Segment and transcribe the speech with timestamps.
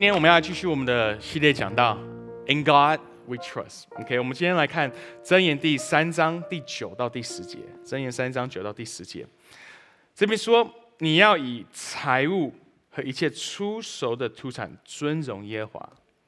[0.00, 1.96] 今天我们要继续我们的系列讲到
[2.46, 3.82] In God We Trust。
[3.96, 4.88] OK，我们今天来看
[5.24, 7.58] 箴言第三章第九到第十节。
[7.84, 9.26] 箴言三章九到第十节，
[10.14, 12.54] 这边说你要以财物
[12.88, 15.80] 和一切出熟的土产尊荣耶华。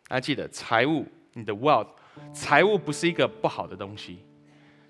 [0.09, 1.87] 大家记得财物，你的 wealth，
[2.35, 4.19] 财物不是一个不好的东西，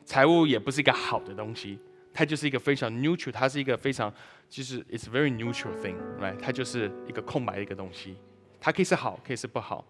[0.07, 1.79] 财物也不是一个好的东西，
[2.15, 4.11] 它就是一个非常 neutral，它是一个非常
[4.49, 6.39] 就是 it's very neutral thing，right？
[6.39, 8.17] 它就是一个空白的一个东西。
[8.61, 9.85] 它可以是好，可以是不好。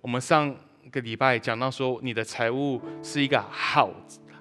[0.00, 0.54] 我们上
[0.90, 3.90] 个礼拜讲到说，你的财务是一个好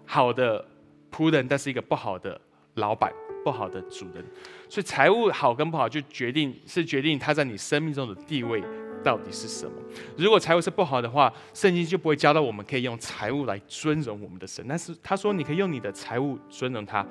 [0.06, 0.66] 好的
[1.12, 2.40] 仆人，但是一个不好的
[2.76, 3.12] 老板，
[3.44, 4.24] 不好的主人。
[4.68, 8.64] 所以财务好跟不好，就决定是决定他在你生命中的地位
[9.04, 9.72] 到底是什么。
[10.18, 14.66] 如果财务是不好的话，圣经就不会教到我们可以用财务来尊荣我们的神。
[14.68, 17.06] 但是他说，你可以用你的财务尊荣他。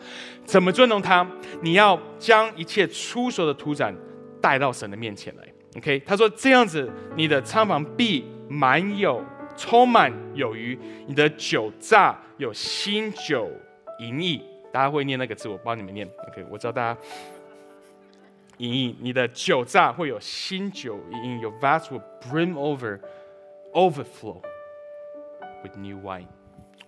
[0.44, 1.28] 怎么尊荣他？
[1.60, 3.94] 你要将一切出手的土产
[4.40, 5.46] 带到神的面前来。
[5.78, 9.24] OK，他说这样子，你的仓房必满有，
[9.56, 13.48] 充满有余，你的酒榨有新酒
[14.00, 14.42] 盈溢。
[14.72, 16.06] 大家会念那个字，我帮你们念。
[16.28, 17.00] OK，我知道大家
[18.56, 22.98] 盈溢，你的酒榨会有新酒盈溢，Your vats will brim over,
[23.72, 24.42] overflow
[25.62, 26.26] with new wine。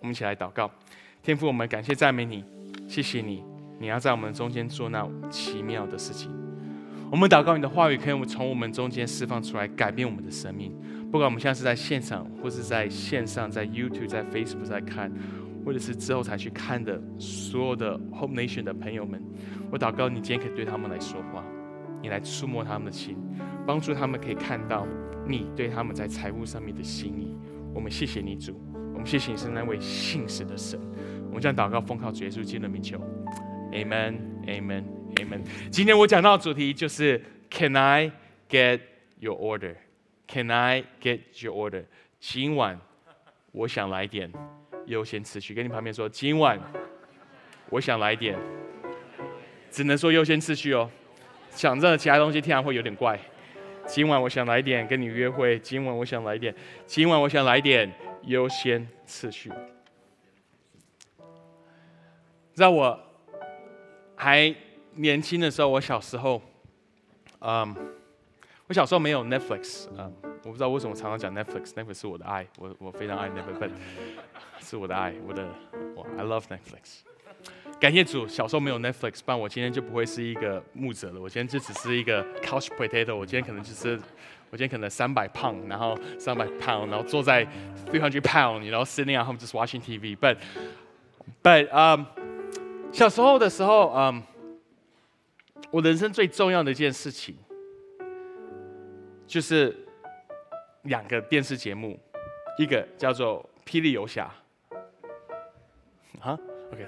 [0.00, 0.68] 我们一起来祷告，
[1.22, 2.44] 天父，我们感谢赞美你，
[2.88, 3.44] 谢谢你，
[3.78, 6.49] 你要在我们中间做那奇妙的事情。
[7.10, 10.72] 我们祷告你的话语，可以从我们中间释放出来，改变我们的生命。
[11.10, 15.12] 不管我们现在是在现场，或是在线上，在 YouTube、在 Facebook 在看，
[15.64, 19.20] 或者是之后才去看的所有的 Home Nation 的朋友们，
[19.72, 21.44] 我祷告你今天可以对他们来说话，
[22.00, 23.16] 你来触摸他们的心，
[23.66, 24.86] 帮助他们可以看到
[25.26, 27.36] 你对他们在财务上面的心意。
[27.74, 28.54] 我们谢谢你主，
[28.94, 30.78] 我们谢谢你是那位信实的神。
[31.26, 33.00] 我们将祷告奉靠主耶稣基督的名求
[33.72, 34.99] ，Amen，Amen。
[35.20, 35.42] Amen。
[35.70, 38.10] 今天我讲到的主题就是 Can I
[38.48, 38.80] get
[39.18, 39.74] your order?
[40.26, 41.84] Can I get your order?
[42.18, 42.80] 今晚
[43.52, 44.32] 我想来点
[44.86, 46.58] 优先次序，跟你旁边说，今晚
[47.68, 48.38] 我想来点，
[49.70, 50.90] 只能说优先次序哦。
[51.50, 53.18] 想着其他东西听然会有点怪。
[53.86, 56.54] 今晚我想来点跟你约会，今晚我想来点，
[56.86, 57.92] 今晚我想来点
[58.22, 59.52] 优先次序。
[62.54, 62.98] 在我
[64.16, 64.54] 还。
[65.00, 66.40] 年轻的时候，我小时候，
[67.40, 67.74] 嗯，
[68.66, 70.12] 我小时候没有 Netflix，嗯，
[70.44, 73.70] 我不知道为什么常常讲 Netflix，Netflix 是我的爱，我我非常爱 Netflix，
[74.60, 75.48] 是我的爱，我的，
[75.96, 77.00] 我 I love Netflix。
[77.80, 81.20] 感谢主，小时候没有 Netflix，不然我今天就不会是一个牧者了。
[81.20, 83.98] 我今天就只是一个 couch potato，我今天可能就是，
[84.50, 87.46] 我今天可能三百磅，然后三百 pound，然后坐在
[87.86, 89.80] three hundred pound，然后 sitting at home just watching
[91.42, 92.04] TV，but，but，um，
[92.92, 94.22] 小时候的时候，嗯。
[95.72, 97.36] 我人生最重要的一件事情，
[99.24, 99.76] 就是
[100.82, 101.96] 两个电视节目，
[102.58, 104.28] 一个叫做《霹雳游侠》，
[106.20, 106.36] 啊
[106.72, 106.84] ，OK，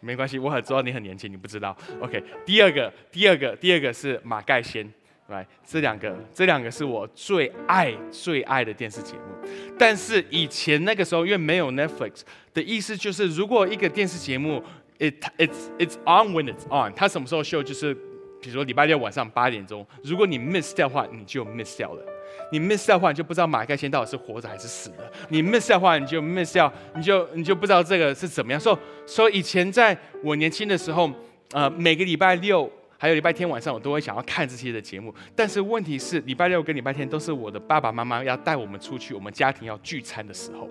[0.00, 2.24] 没关系，我很知道你很年轻，你不知道，OK。
[2.46, 4.86] 第二个，第二个，第二个是《马盖先》，
[5.26, 9.48] 来，这两个，这两个是我最爱最爱的电视节目。
[9.78, 12.22] 但是以前那个时候，因为没有 Netflix
[12.54, 14.64] 的意思，就是如果一个电视节目
[15.10, 16.92] it's it's on when it's on。
[16.94, 17.62] 它什么时候秀？
[17.62, 17.94] 就是
[18.40, 19.86] 比如说礼拜六晚上八点钟。
[20.04, 22.02] 如果你 miss 掉的话，你就 miss 掉了。
[22.50, 25.12] 你 miss 掉的话，你就不知道马盖先到底是活着还是死的。
[25.28, 28.60] 你 miss 掉的话，你就 miss 掉，你就你就不知道这个是怎么样。
[28.60, 28.76] 所以
[29.06, 31.10] 所以以前在我年轻的时候，
[31.52, 35.14] 呃，每个礼拜六还有礼拜天晚上，我都会想要看这些的节目。
[35.34, 40.68] 但是问题是，礼拜六跟礼拜天都是我的爸爸妈妈要带我们出去，我们家庭要聚餐的时候。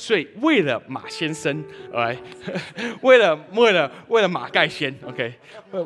[0.00, 1.62] 所以，为了马先生，
[1.92, 2.16] 来，
[3.02, 5.34] 为了为了为了马盖先，OK，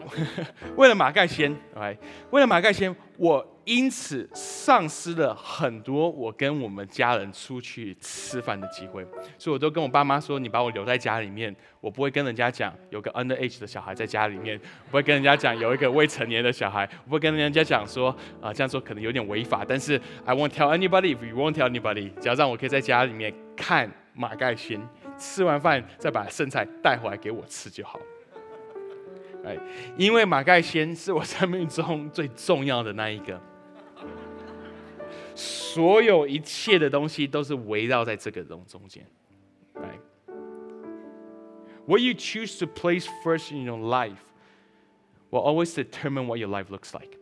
[0.77, 1.99] 为了马盖先，来，
[2.31, 9.05] 为了马盖先，我因此丧失了很多我跟我们家人出去吃饭的机会。
[9.37, 14.57] 所以，我都跟我爸妈说：“你把我留在家里面，我不会跟人家讲有个 underage 的小孩在家里面，
[14.93, 19.65] 不会跟人家讲有一个未成年的小孩，不会跟人家讲说啊这样做可能有点违法。
[19.67, 24.81] 但是，I won't tell anybody if you won't tell anybody，只要让我可以在家里面看。”马盖先
[25.19, 27.99] 吃完饭再把剩菜带回来给我吃就好。
[29.45, 29.59] 哎，
[29.99, 33.39] 因为马盖先是我生命中最重要的那一个，
[35.35, 39.05] 所有一切的东西都是围绕在这个中中间。
[39.75, 39.99] 哎
[41.87, 44.23] ，What you choose to place first in your life
[45.31, 47.19] will always determine what your life looks like。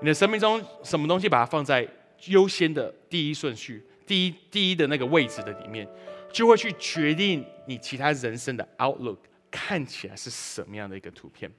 [0.00, 1.86] 你的生命中什么东西把它放在
[2.28, 3.84] 优先的第一顺序？
[4.06, 5.86] 第一第一的那个位置的里面，
[6.32, 9.18] 就会去决定你其他人生的 outlook
[9.50, 11.50] 看起来是什么样的一个图片？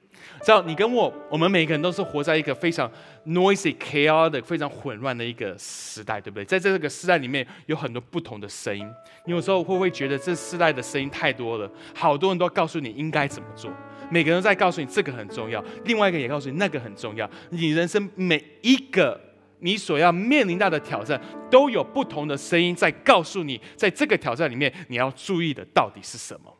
[0.42, 2.90] 知道你跟我，我们每个人都是活在一个非常
[3.26, 6.44] noisy、chaotic、非常混乱的一个时代，对不对？
[6.44, 8.88] 在这个时代里面，有很多不同的声音。
[9.26, 11.70] 你有时候会不会觉得这时代的声音太多了？
[11.94, 13.70] 好多人都告诉你应该怎么做，
[14.10, 17.28] 每个人都在告诉你这个很重要，另外一个也告诉你那个很重要。
[17.50, 19.20] 你人生每一个
[19.60, 21.20] 你所要面临到的挑战，
[21.50, 26.54] 都有不同的声音在告诉你，在这个挑战里面，你要注意的到底是什么？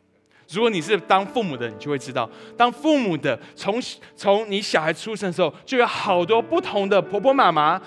[0.51, 3.79] 如果你是当父母的，你就会知道，当父母的从
[4.17, 7.79] 从你小孩出生的时候，就有好多不同的婆婆妈妈，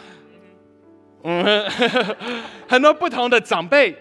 [1.24, 1.68] 嗯，
[2.70, 3.96] 很多不同的长辈，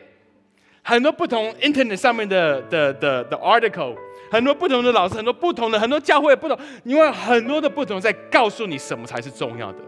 [0.82, 3.96] 很多不同 Internet 上面的的的的 article，
[4.30, 9.78] 很多不同的老师，很多不同的很多教会不同，因为很多的不同在告诉你什么才是重要的。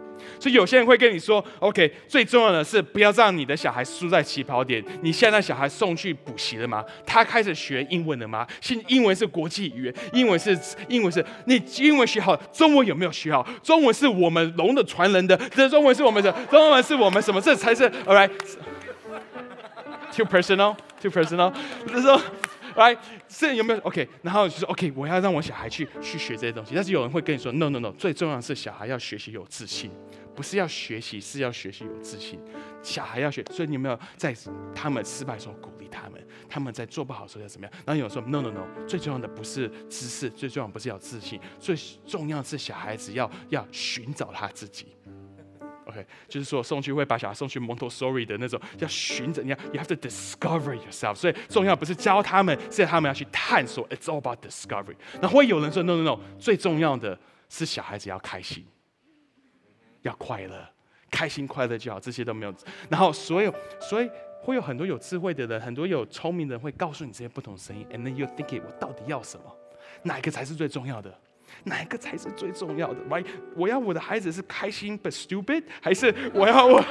[0.43, 4.85] 所以有些人会跟你说：“OK，最重要的是不要让你的小孩输在起跑点。
[5.01, 6.85] 你现在小孩送去补习了吗？
[7.07, 8.45] 他开始学英文了吗？
[8.61, 10.59] 现英文是国际语言，英文是
[10.89, 13.47] 英文是你英文学好，中文有没有学好？
[13.63, 17.41] 中文是我们龙的传人的，这中文是我们的，中文是我们什么？
[17.41, 21.53] 这才是 All right，too personal，too personal，
[21.87, 22.21] 就是说。”
[22.77, 22.97] 来
[23.29, 24.09] 这有没有 OK？
[24.23, 26.75] 然后就说 OK，我要让我小孩去去学这些东西。
[26.75, 29.91] 但是有人会跟你说 No No No，最重要的是小孩要学习有自信，
[30.35, 32.41] 不是要学习，是要学习有自信。
[32.83, 34.35] 小孩要学，所以你有没有在
[34.75, 36.21] 他们失败的时候鼓励他们？
[36.49, 37.73] 他们在做不好的时候要怎么样？
[37.87, 41.77] 然后有人说 No No No，最重要的不是知识，最重要不是要自信，最
[42.07, 44.89] 重要是小孩子要要寻找他自己。
[45.85, 51.15] OK，就是说送去会把小孩送去 Montessori 的那种，要寻着你要，you have to discover yourself。
[51.15, 53.89] 所以重要不是教他们，是他们要去探索。
[53.89, 54.97] It's all about discovery。
[55.21, 57.19] 那会有人说 No No No，最重要的
[57.49, 58.65] 是小孩子要开心，
[60.03, 60.69] 要快乐，
[61.11, 62.55] 开心快乐就好，这些都没有。
[62.89, 64.09] 然后所有，所以
[64.43, 67.85] 会有很多有智慧的人，很多有聪明人会告诉你这些不同声音。
[67.91, 69.45] And then you think it，我到底要什么？
[70.05, 71.13] 哪一个才是最重要的？
[71.65, 73.25] 哪一个才是最重要的？Right？
[73.55, 76.85] 我要我的孩子是开心 but stupid，还是我要我，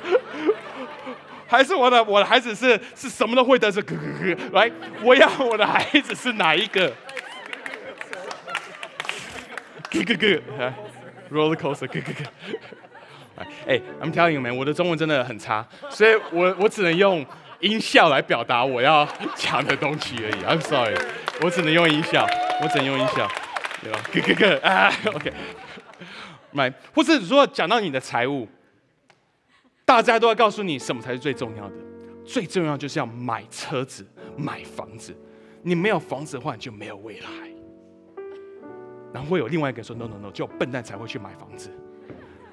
[1.46, 3.70] 还是我的我的孩子是是什么都会的？
[3.70, 4.72] 是咯咯咯，Right？
[5.02, 6.88] 我要我的孩子是哪一个？
[9.90, 10.16] 咯咯
[10.58, 10.72] 咯，
[11.54, 13.46] roller coaster，咯咯咯。
[13.66, 17.24] 哎，I'm telling you man，我的中文真的很差，所以我我只能用
[17.60, 20.44] 音效来表达我要讲的东西而已。
[20.44, 20.94] I'm sorry，
[21.42, 22.26] 我只能用音效，
[22.62, 23.28] 我只能用音效。
[23.82, 24.00] 对吧？
[24.12, 25.32] 哥哥哥啊，OK，
[26.52, 28.46] 买，或者说讲到你的财务，
[29.84, 31.74] 大家都要告诉你什么才是最重要的。
[32.24, 34.06] 最重要就是要买车子、
[34.36, 35.16] 买房子。
[35.62, 37.28] 你没有房子的话，你就没有未来。
[39.12, 41.70] 然后会有另外一个说：No No No，就笨蛋才会去买房子。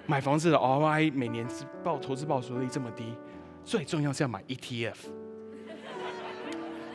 [0.06, 1.46] 买房子的 ROI 每年
[1.84, 3.14] 报投资报酬率这么低，
[3.64, 4.96] 最重要是要买 ETF。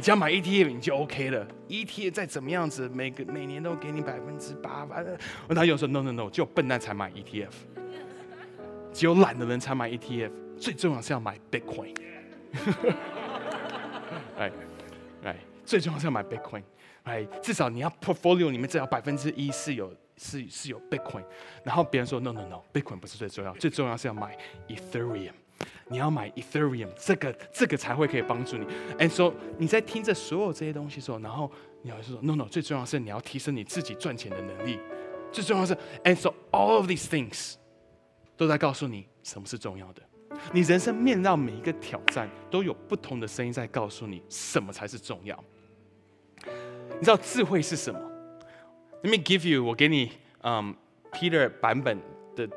[0.00, 5.16] 只要买 ETF 你就 OK 了，ETF 再怎么样子，每个每年都给你百分之八，反正
[5.54, 7.50] 他有时候 No No No，只有笨蛋才买 ETF，
[8.92, 11.94] 只有懒的人才买 ETF，最重要是要买 Bitcoin，
[14.38, 14.50] 哎
[15.22, 16.62] 哎，最重要是要买 Bitcoin，
[17.04, 21.24] 哎，至少你要 portfolio 里面至少百分之一是有是是有 Bitcoin，
[21.62, 24.36] 然后别人说 No No No，Bitcoin 不是最重要，最重要是要买
[24.68, 25.32] Ethereum。
[25.88, 28.66] 你要买 Ethereum，这个这个才会可以帮助你。
[28.98, 31.50] And so 你在听着所有这些东西的时候，然后
[31.82, 34.78] 你要说 No No，最重要是你要提升你自己赚钱的能力。
[35.30, 35.74] 最重要是
[36.04, 37.54] ，And so all of these things
[38.36, 40.02] 都在告诉你什么是重要的。
[40.52, 45.42] 你人生面到每一个挑战，都有不同的声音在告诉你什么才是重要。
[46.44, 48.00] 你知道智慧是什么
[49.02, 50.74] ？Let me give you，我给你，嗯
[51.12, 51.98] ，Peter 版本
[52.34, 52.48] 的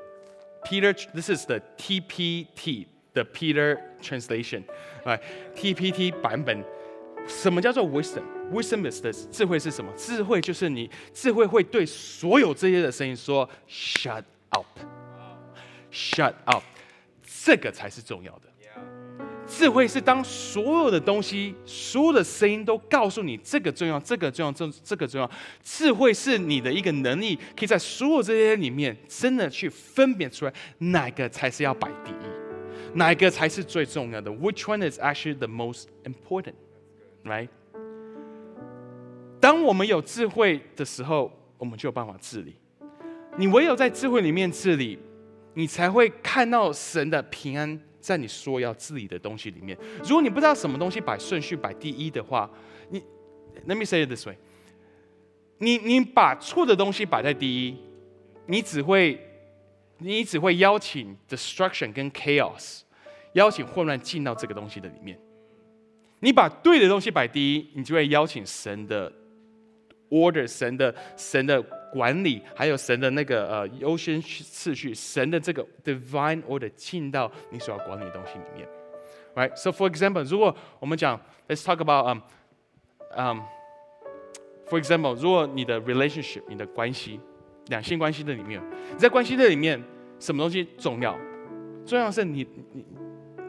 [0.64, 2.88] Peter，this is the TPT。
[3.16, 4.62] The Peter translation，
[5.06, 5.18] 哎
[5.56, 6.64] ，TPT 版本，
[7.26, 9.90] 什么叫做 wisdom？wisdom is 的智慧是什么？
[9.96, 16.62] 智慧就是你智慧会对所有这些的声音说 shut up，shut up，
[17.44, 18.42] 这个才是重要的。
[19.48, 25.32] 智慧是当所有的东西、所有的声音都告诉你这个重要、这个重要、这这个重要。
[25.64, 32.12] 智慧是你的一个能力，可以在所有这些里面真的去分辨出来哪个才是要摆地。
[32.96, 36.54] 哪一个才是最重要的？Which one is actually the most important?
[37.26, 37.50] Right?
[39.42, 42.56] 当我们有智慧的时候，我们就有办法治理。
[43.38, 44.98] 你唯有在智慧里面治理，
[45.56, 49.78] 你才会看到神的平安在你所要治理的东西里面。
[50.04, 52.50] 如果你不知道什么东西摆顺序摆第一的话，
[52.90, 53.04] 你
[53.68, 54.38] Let me say it this way，
[55.58, 57.78] 你你把错的东西摆在第一，
[58.46, 59.20] 你只会
[59.98, 62.84] 你只会邀请 destruction 跟 chaos。
[63.36, 65.18] 邀请混乱进到这个东西的里面，
[66.20, 69.12] 你把对的东西摆第一，你就会邀请神的
[70.10, 71.62] order，神的神的
[71.94, 78.68] 管理，还有神的那个呃优先次序，神的这个 divine order 进到你所要管理的东西里面。
[79.36, 79.54] Right?
[79.56, 82.22] So for example，如果我们讲，Let's talk about um
[83.18, 83.42] um
[84.70, 87.20] for example，如果你的 relationship，你的关系，
[87.68, 88.62] 两性关系的里面，
[88.94, 89.84] 你在关系的里面，
[90.20, 91.18] 什么东西重要？
[91.86, 92.86] 重要是你你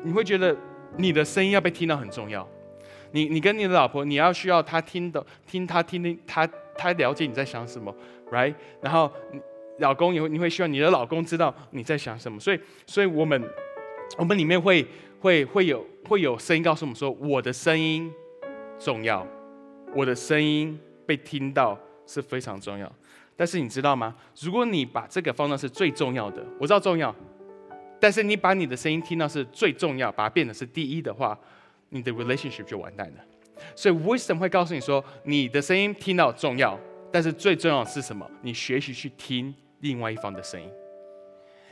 [0.03, 0.57] 你会觉得
[0.97, 2.47] 你的声音要被听到很重要。
[3.13, 7.95] 你你跟你的老婆，你要需要她听的，听她听听她她了解你在想什么
[8.31, 8.55] ，right？
[8.81, 9.11] 然后
[9.79, 13.43] 老公也会你会希望你的老公知道你在想什么，所以所以我们
[14.19, 14.87] 我们里面会
[15.21, 18.13] 会会有会有声音告诉我们说，我的声音
[18.79, 19.27] 重要，
[19.95, 22.91] 我的声音被听到是非常重要。
[23.37, 24.15] 但是你知道吗？
[24.41, 27.15] 如果你把这个放到是最重要的，我知道重要，
[28.01, 31.39] 但是你把你的声音听到是最重要，把它变得是第一的话。
[31.91, 33.25] 你的 relationship 就完蛋了，
[33.77, 36.77] 所以 wisdom 会告诉你说，你的声音听到重要，
[37.13, 38.29] 但是最重要是什么？
[38.43, 40.69] 你学习去听另外一方的声音。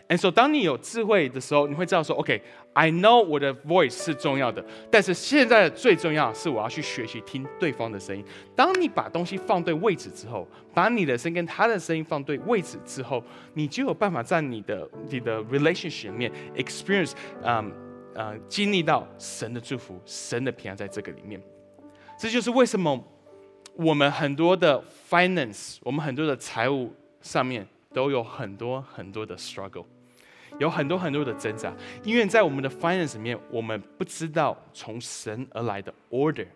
[0.08, 8.24] And so，当你有智慧的时候，你会知道说，OK，I know 我的 voice 是重要的，但是现在最重要是我要去学习听对方的声音。
[8.54, 13.22] 当你把东西放对位置之后，把你的声音跟他的声音放对位置之后，
[13.54, 17.72] 你就有办法在你的你的 relationship 里面 experience，嗯。
[18.16, 21.42] 呃，经历到神的祝福，神的平安在这个里面，
[22.16, 22.96] 这就是为什么
[23.74, 24.80] 我们很多的
[25.10, 29.86] finance，我们很多的财务上面都有很多很多的 struggle，
[30.58, 36.48] 有很多很多的挣扎，因为在我们的 finance 里面，我们不知道从神而来的 order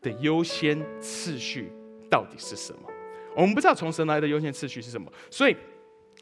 [0.00, 1.70] 的优先次序
[2.08, 2.88] 到底是什么，
[3.36, 5.56] 我们不知道从神来的优先次序是什么，所以，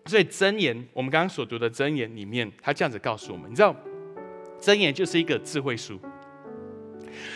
[0.07, 3.77] 所以箴言，我们刚刚所读的箴言里面，他这样子告诉我们，你知道。
[4.61, 6.01] 箴言就是一个智慧书。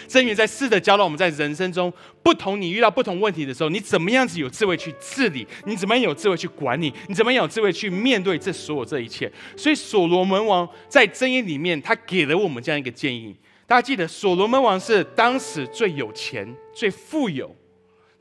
[0.08, 5.46] 箴言在试着教导我们在人生中不同，你遇到不同问题的时候，你怎么样子有智慧去治理？
[5.66, 6.92] 你怎么样有智慧去管理？
[7.08, 9.30] 你怎么样有智慧去面对这所有这一切？
[9.56, 13.34] 所以所罗门王在箴言里面，他给了我们这样一个建议。
[13.66, 17.54] 大家记得，所罗门王是当时最有钱、最富有。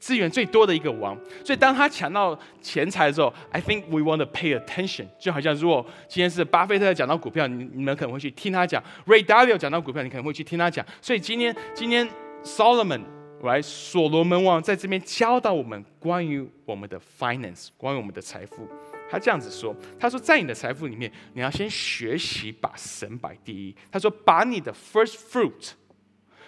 [0.01, 1.15] 资源最多的一个王，
[1.45, 5.05] 所以当他抢到钱财的时候，I think we want to pay attention。
[5.19, 10.83] 就好像如果今天是巴菲特讲到股票，你你们可能会去听他讲；Ray Dalio 讲到股票，你可能会去听他讲。
[11.03, 12.09] 所以今天今天
[12.43, 13.01] Solomon
[13.43, 18.67] 来所罗门王在这边教导我们关于我们的 finance，关于我们的财富。
[19.07, 23.75] 他这样子说：“他说在你的财富里面，你要先学习把神摆第一。
[23.91, 25.73] 他说把你的 first fruit。”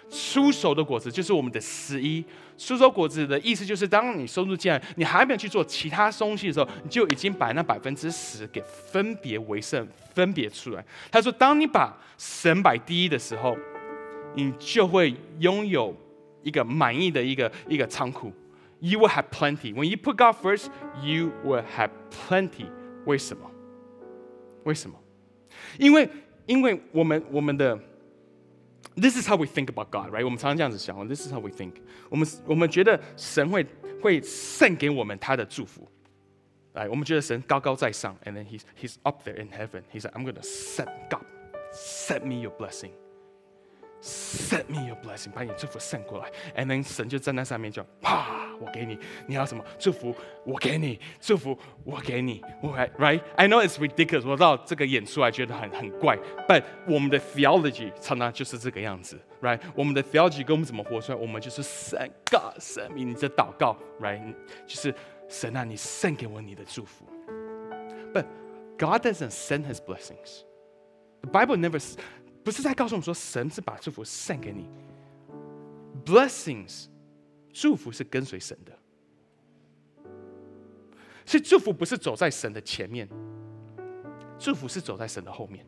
[0.10, 2.24] 出手的果子就是我们的十一。
[2.66, 10.86] 苏州果子的意思就是，当你收入进来，你还没有去做其他东西的时候，你就已经把那百分之十给分别为圣，分别出来。
[11.12, 13.58] 他说，当你把神摆第一的时候，
[14.36, 15.94] 你就会拥有
[16.42, 18.32] 一个满意的一个一个仓库。
[18.80, 19.74] You will have plenty.
[19.74, 20.68] When you put God first,
[21.04, 22.68] you will have plenty.
[23.04, 23.52] 为什么？
[24.64, 24.98] 为什么？
[25.78, 26.08] 因为，
[26.46, 27.78] 因为我们我们的。
[28.97, 30.25] This is how we think about God, right?
[30.25, 31.75] 我们常常这样子想，This is how we think.
[32.09, 33.65] 我们我们觉得神会
[34.03, 35.89] 会献给我们他的祝福，
[36.73, 39.83] 来，我们觉得神高高在上，and then he's he's up there in heaven.
[39.93, 41.23] He's like, I'm gonna set God,
[41.73, 42.91] set me your blessing.
[44.03, 50.15] Set me your blessing，把你祝福送过来，and then 神就站在上面就啪，我给你，你要什么祝福？
[50.47, 56.17] 我给你祝福，我给你，right？I know it's ridiculous，我知道这个演出来觉得很很怪，
[56.47, 59.59] but 我们的 theology 常常就是这个样子，right？
[59.75, 61.19] 我们的 theology 跟我们怎么活出来？
[61.19, 64.33] 我们就是 send God send me，你的祷告，right？
[64.65, 64.95] 就是
[65.29, 67.05] 神啊，你送给我你的祝福，
[68.15, 68.25] but
[68.79, 70.45] God doesn't send His blessings.
[71.23, 71.81] The Bible never
[72.44, 74.68] 不是在告诉我们说，神是把祝福献给你。
[76.06, 76.88] Blessings，
[77.54, 78.78] 祝福是跟随神的，
[81.26, 83.08] 所以祝福不是走在神的前面，
[84.38, 85.66] 祝福是走在神的后面。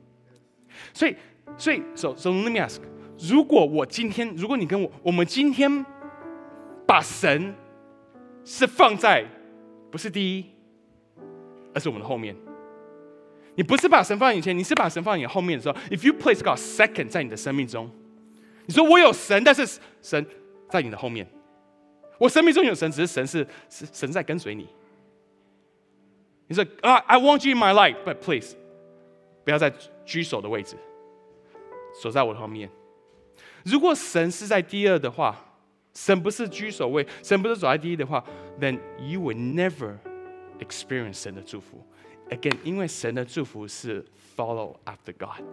[0.93, 1.15] 所以，
[1.57, 2.81] 所以，so so let me ask，
[3.17, 5.85] 如果我今天，如果你跟我，我们今天
[6.85, 7.55] 把神
[8.43, 9.25] 是放在
[9.89, 10.45] 不是第一，
[11.73, 12.35] 而是我们的后面。
[13.55, 15.75] 你不是把神放在眼前，你是把神放在你后面的时候。
[15.89, 17.89] If you place God second 在你的生命中，
[18.65, 20.25] 你说我有神，但是神
[20.69, 21.27] 在你的后面。
[22.17, 24.67] 我生命中有神，只是神是是神在跟随你。
[26.47, 28.55] 你说啊，I want you in my life，but please，
[29.43, 29.73] 不要在
[30.05, 30.75] 居首的位置，
[32.01, 32.69] 守在我的后面。
[33.63, 35.35] 如果神是在第二的话，
[35.93, 38.23] 神不是居首位，神不是走在第一的话
[38.59, 39.95] ，then you will never
[40.59, 41.85] experience 神的祝福。
[42.29, 44.03] Again，因为神的祝福是
[44.35, 45.45] follow after God，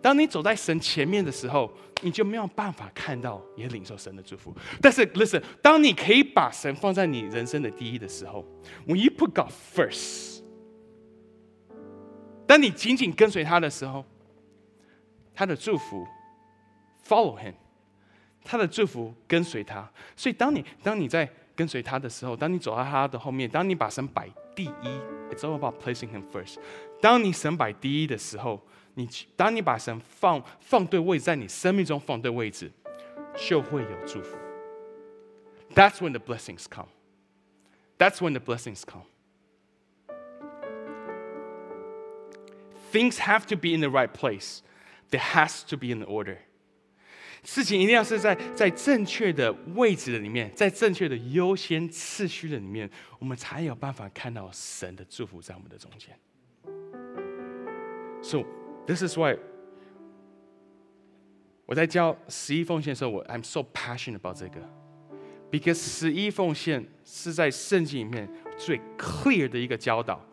[0.00, 1.70] 当你走在神前面的时候，
[2.00, 4.54] 你就没有办法看到也领受神的祝福。
[4.80, 8.44] 但是，listen，当你可以把神放在你人生的第一的时候
[8.86, 10.40] ，when you put God first，
[12.46, 14.04] 当你紧紧跟随他的时候，
[15.34, 16.06] 他的祝福
[17.06, 17.54] follow him，
[18.42, 19.88] 他的祝福跟随他。
[20.16, 24.90] 所以，当你当你在跟随他的时候，当你走在他的后面，当你把神摆第一
[25.31, 26.57] ，it's all about placing him first。
[27.01, 28.61] 当你神摆第一的时候，
[28.95, 32.71] 你当你把神放放对位，在你生命中放对位置，
[33.35, 34.37] 就会有祝福。
[35.75, 36.87] That's when the blessings come.
[37.97, 39.03] That's when the blessings come.
[42.91, 44.61] Things have to be in the right place.
[45.11, 46.37] There has to be an order.
[47.44, 56.16] 事情一定要是在在正确的位置的里面，在正确的优先次序的里面，我们才有办法看到神的祝福在我们的中间。
[58.22, 58.44] So
[58.86, 59.36] this is why
[61.66, 64.60] 我在教十一奉献的时候，我 I'm so passionate about 这个
[65.50, 70.24] ，because 十一奉献是在圣经里面最 clear 的一个教导，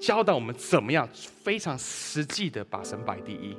[0.00, 1.08] 教导我们怎么样
[1.42, 3.56] 非常实际的把神摆第一。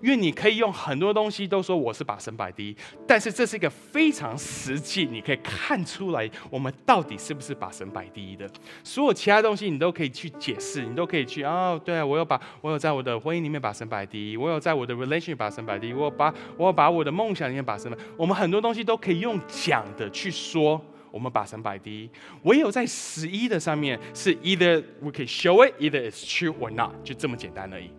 [0.00, 2.76] 因为你可以用很多东西都说我是把神摆第一，
[3.08, 8.48] 但是这是一个非常实际，你可以看出来我们到底是不是把神摆第一的。
[8.84, 17.98] 所有其他东西你都可以去解释，你都可以去哦，对啊，我有把我有在我的婚姻里面把神摆第一，我有在我的 relationship 把神摆第一，我把我把我的梦想里面把神摆。
[18.16, 20.80] 我们很多东西都可以用讲的去说，
[21.13, 22.09] 我们把神摆第一。
[22.43, 27.91] 唯有在十一的上面是 either we can show it，either it's true or not，就这么简单而已。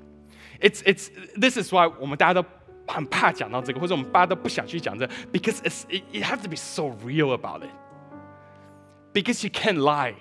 [0.61, 1.09] It's it's
[1.41, 2.45] this is why 我们大家都
[2.87, 7.71] 很怕讲到这个，或者我们大家都不想去讲这，because it's it, it has to be so real about it.
[9.15, 10.15] Because you can't lie.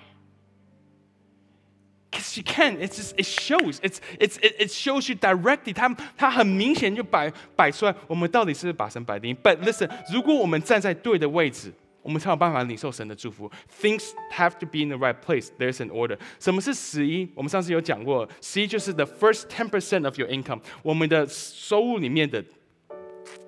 [2.10, 5.72] Because you can, it's just, it shows, it's it's it, it shows you directly.
[5.72, 9.34] 它它很明显就摆摆出来，我们到底是不是把神摆第一？
[9.34, 11.72] But listen，如果我们站在对的位置。
[12.05, 13.51] 我们才有办法领受神的祝福。
[13.81, 15.49] Things have to be in the right place.
[15.57, 16.19] There's an order.
[16.39, 17.27] 什么是十一？
[17.33, 22.45] 我们上次有讲过，十一就是 the first ten percent of your income，我们的收入里面的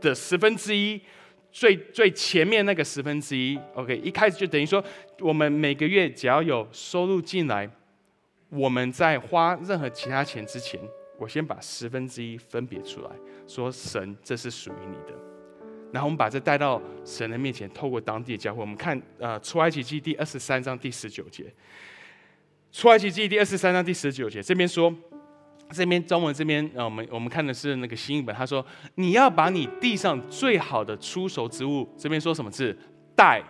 [0.02, 1.00] 的十分之一，
[1.51, 3.60] 最最前面那个十分之一。
[3.75, 4.84] OK，一开始就等于说，
[5.20, 7.70] 我们每个月只要有收入进来，
[8.50, 10.81] 我们在花任何其他钱之前，
[11.20, 13.12] 我先把十分之一分别出来，
[13.48, 15.37] 说神，这是属于你的。
[15.92, 21.46] 然后我们把这带到神的面前，透过当地的教会，我们看呃出埃及记第二十三章第十九节。
[22.72, 24.94] 出埃及记第二十三章第十九节，这边说，
[25.72, 28.64] 这边中文这边呃我们我们看的是那个新译本，他说
[28.96, 32.78] 你要把你地上最好的出手之物，这边说什么字？
[33.16, 33.42] 带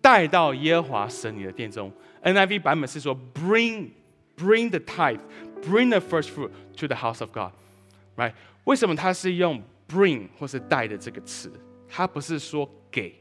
[0.00, 1.92] 带到耶和华神你的殿中。
[2.24, 3.90] NIV 版本是说 bring
[4.36, 5.20] bring the tithe
[5.62, 8.32] bring the first fruit to the house of God，right？
[8.64, 11.52] 为什么他是用？bring 或是带的这个词，
[11.88, 13.14] 它不是说给，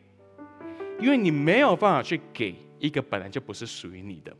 [1.00, 4.32] 因为你没有办法去给一个本来就不是属于你的。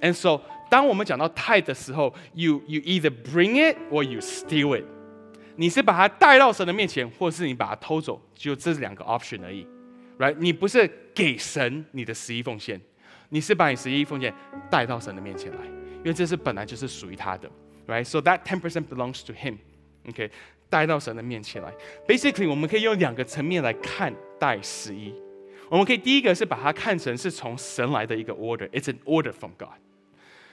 [0.00, 0.40] And so，
[0.70, 4.84] 当我们讲到 tithe 的时候，you you either bring it or you steal it。
[5.56, 9.66] 你是把它带到神的面前，或是你把它偷走，就这两个 option 而已
[10.18, 10.34] ，right？
[10.38, 12.80] 你不是给神你的十一奉献，
[13.28, 14.34] 你是把你十一奉献
[14.70, 15.64] 带到神的面前来，
[15.98, 17.48] 因为这是本来就是属于他的
[17.86, 19.58] ，right？So that ten percent belongs to him。
[20.08, 20.30] OK。
[20.72, 21.70] 带到神的面前来。
[22.08, 25.12] Basically，我们可以用两个层面来看待十一。
[25.68, 29.76] 我们可以第一个是把它看成是从神来的一个 order，it's an order from God，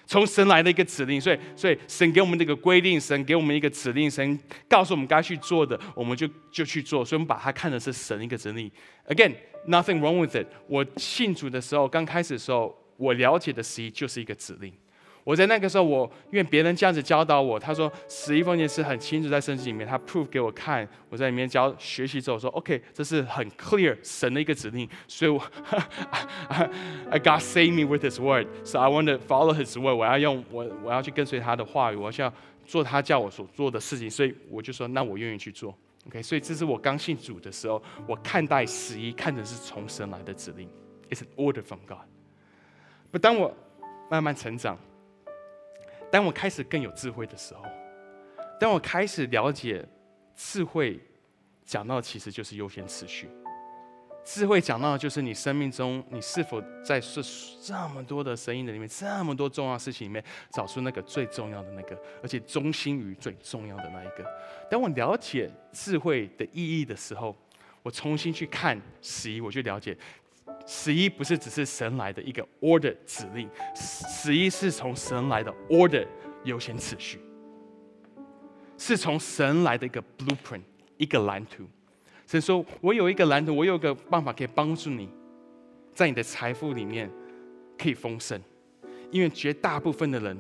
[0.05, 1.21] 从神来的一个指令。
[1.21, 7.05] 所以，所以神给我们这个规定，神给我们一个指令，神告诉我们该去做的，我们就就去做。
[7.05, 8.69] 所以我们把它看的是神一个指令。
[9.08, 10.47] Again，nothing wrong with it。
[10.67, 14.73] 我信主的时候，刚开始的时候，我了解的十一就是一个指令。
[15.23, 20.88] 我在那个时候，我因为别人这样子教导我，他说十一奉献是很清楚在圣经里面，他 prove 给我看。
[21.10, 25.39] 我在里面教学习之后说，OK，这是很 clear 神的一个指令，所以我
[27.10, 29.95] I God save me with His word，so I want to follow His word。
[29.97, 32.34] 我要用我我要去跟随他的话语，我要
[32.65, 35.75] 做他叫我所做的事情，所以我就说，那我愿意去做。
[36.08, 40.69] OK，所以这是我刚信主的时候，我看待十一看成是从神来的指令
[41.10, 42.08] ，It's an order from God。
[43.12, 43.53] 不，当我
[44.10, 44.77] 慢慢成长。
[46.11, 47.63] 当我开始更有智慧的时候，
[48.59, 49.85] 当我开始了解
[50.35, 50.99] 智慧
[51.65, 53.29] 讲到其实就是优先次序。
[54.25, 57.23] 智慧讲到的就是你生命中你是否在是
[57.63, 64.25] 这么多的声音的里面，这么多重要事情里面找出那个最重要的那个，而且中心于最重要的那一个。
[64.69, 67.35] 当我了解智慧的意义的时候，
[67.81, 69.97] 我重新去看十一，我就了解。
[70.71, 76.05] 十一不是只是神来的一个 order 指令，十一是从神来的 order
[76.43, 77.19] 优先次序。
[78.77, 80.62] 是从神来的一个 blueprint，
[80.97, 81.65] 一个蓝图。
[82.27, 85.10] 神说：“我有一个蓝图，我有个办法可以帮助你，
[85.95, 87.10] 在你的财富里面
[87.75, 88.39] 可以丰盛。
[89.10, 90.38] 因为绝大部分的人，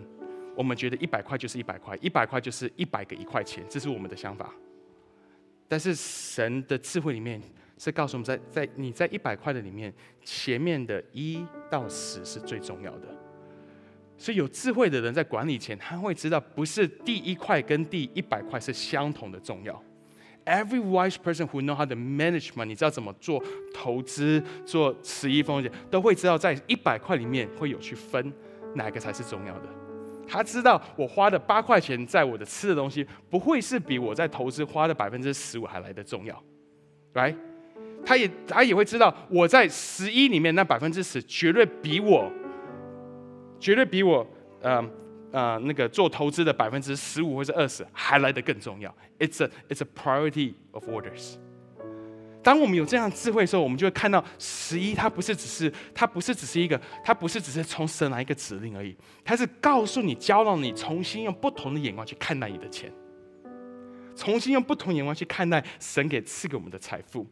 [0.55, 4.53] 我们觉得一百块就是一百块，一百块就是一百个一块钱，这是我们的想法。
[5.67, 7.41] 但是神的智慧里面
[7.79, 9.91] 是告诉我们在在你在一百块的里面，
[10.23, 13.07] 前面的一到十是最重要的。
[14.17, 19.81] 所以有智慧的人在管理钱，他会知道不是第一块跟第一百块是相同的重要。”
[20.45, 23.41] Every wise person who know how to manage money，你知道怎么做
[23.73, 28.33] 投资、做十一风险，都会知道在一百块里面会有去分
[28.75, 29.69] 哪个才是重要的。
[30.27, 36.43] 他知道我花的八块钱在我的吃的东西，不会是比我在投资花的百分之十五还来的重要
[37.13, 37.35] ，right？
[38.09, 42.31] 他也他也会知道我在十一里面那百分之十，绝对比我，
[43.59, 44.25] 绝对比我，
[44.61, 44.83] 呃。
[45.31, 48.89] 呃，那个做投资的百分之十五或者二十还来得更重要。
[49.19, 51.35] It's a it's a priority of orders。
[52.41, 62.91] 当我们有这样智慧的时候，我们就会看到十一，它不是只是它不是只是一个，它不是只是从神来一个指令而已，它是告诉你，教导你重新用不同的眼光去看待你的钱，
[64.15, 67.27] 重新用不同眼光去看待神给赐给我们的财富。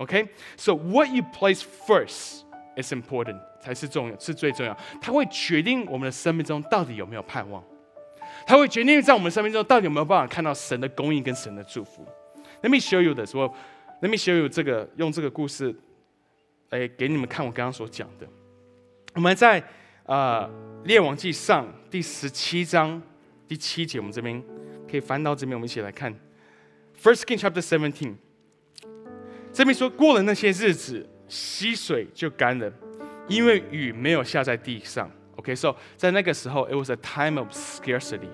[0.00, 2.42] OK，so what you place first
[2.76, 3.40] is important。
[3.60, 4.74] 才是重要，是最重要。
[5.02, 7.62] 它会决定我们的生命中到底有没有盼望，
[8.46, 12.02] 它会决定在我们生命中到底有没有办法看到神的供应跟神的祝福。
[12.62, 13.54] Let me show you 的时候
[14.00, 15.76] ，Let me show you 这个用这个故事，
[16.70, 18.26] 来给你们看我刚刚所讲的。
[19.14, 19.62] 我们在
[20.06, 20.48] 啊
[20.84, 23.02] 列王记上第十七章
[23.46, 24.42] 第七节，我们这边
[24.90, 26.18] 可以翻到这边，我们一起来看
[26.98, 28.14] First King Chapter Seventeen。
[29.52, 32.72] 这边说过了那些日子，溪水就干了。
[33.28, 38.28] 因为雨没有下在地上，OK，so 在那个时候，it was a time of scarcity，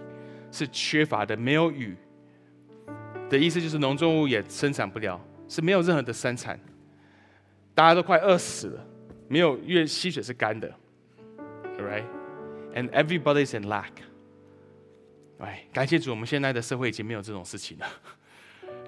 [0.50, 1.94] 是缺乏的，没有雨。
[3.28, 6.58] 的意思就是农作物也生产不了，是没有任何的生产，
[7.74, 8.86] 大家都快饿死了，
[9.28, 10.72] 没有，因为溪水是干的
[11.78, 13.90] ，right，and everybody's in lack，
[15.40, 17.86] 哎，感谢主，我们现在的社会已经没有这种事情了。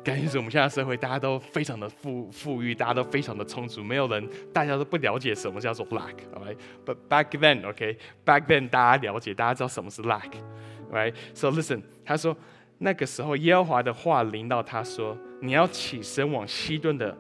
[0.09, 12.35] 感谢主，我们现在社会大家都非常的富富裕，大家都非常的充足，没有人，大家都不了解什么叫做 lack，right？But back then，OK，back then 大家了解，大家知道什么是 lack，right？So listen，他说
[12.79, 17.15] 那个时候耶和华的话临到他说，你要起身往西顿的，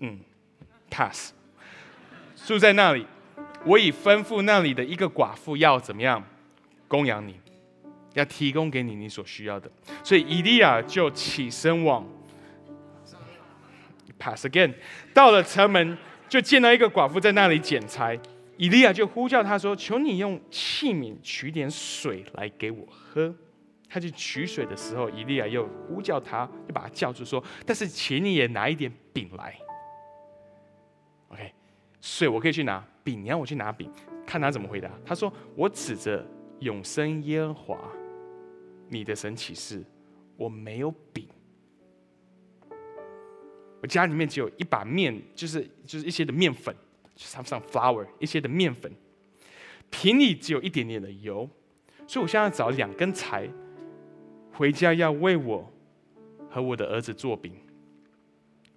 [0.00, 0.18] 嗯
[0.90, 1.32] ，pass，
[2.34, 3.06] 住在那里，
[3.64, 6.24] 我已吩咐那里的一个寡妇要怎么样
[6.88, 7.43] 供养你。
[8.14, 9.70] 要提供给你你所需要的，
[10.02, 12.06] 所以以利亚就起身往
[14.18, 14.72] pass again，
[15.12, 15.98] 到了城门，
[16.28, 18.18] 就见到一个寡妇在那里捡柴。
[18.56, 23.34] 以利亚就呼叫他说：“求你用器皿取点水来给我喝。”
[23.90, 29.56] 他去取水的时候，以利亚又呼叫他，就把他叫住说：“但是请你也拿一点饼来。
[31.28, 31.52] ”OK，
[32.00, 33.90] 水我可以去拿，饼你要我去拿饼，
[34.24, 34.88] 看他怎么回答。
[35.04, 36.24] 他说：“我指着
[36.60, 37.78] 永生耶和华。”
[38.88, 39.84] 你的神启示，
[40.36, 41.28] 我没有饼，
[43.80, 46.74] 我家里面只有一把面，就是就是一些的面粉，
[47.16, 48.92] 上上 flour 一些的面粉，
[49.90, 51.48] 瓶里只有一点点的油，
[52.06, 53.48] 所以我现在找两根柴，
[54.52, 55.70] 回家要为我
[56.50, 57.54] 和我的儿子做饼，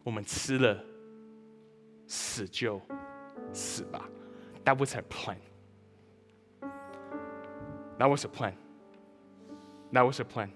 [0.03, 0.83] 我们吃了，
[2.07, 2.81] 死就
[3.53, 4.09] 死吧
[4.65, 5.37] ，That was a plan.
[7.99, 8.53] That was a plan.
[9.93, 10.49] That was a plan。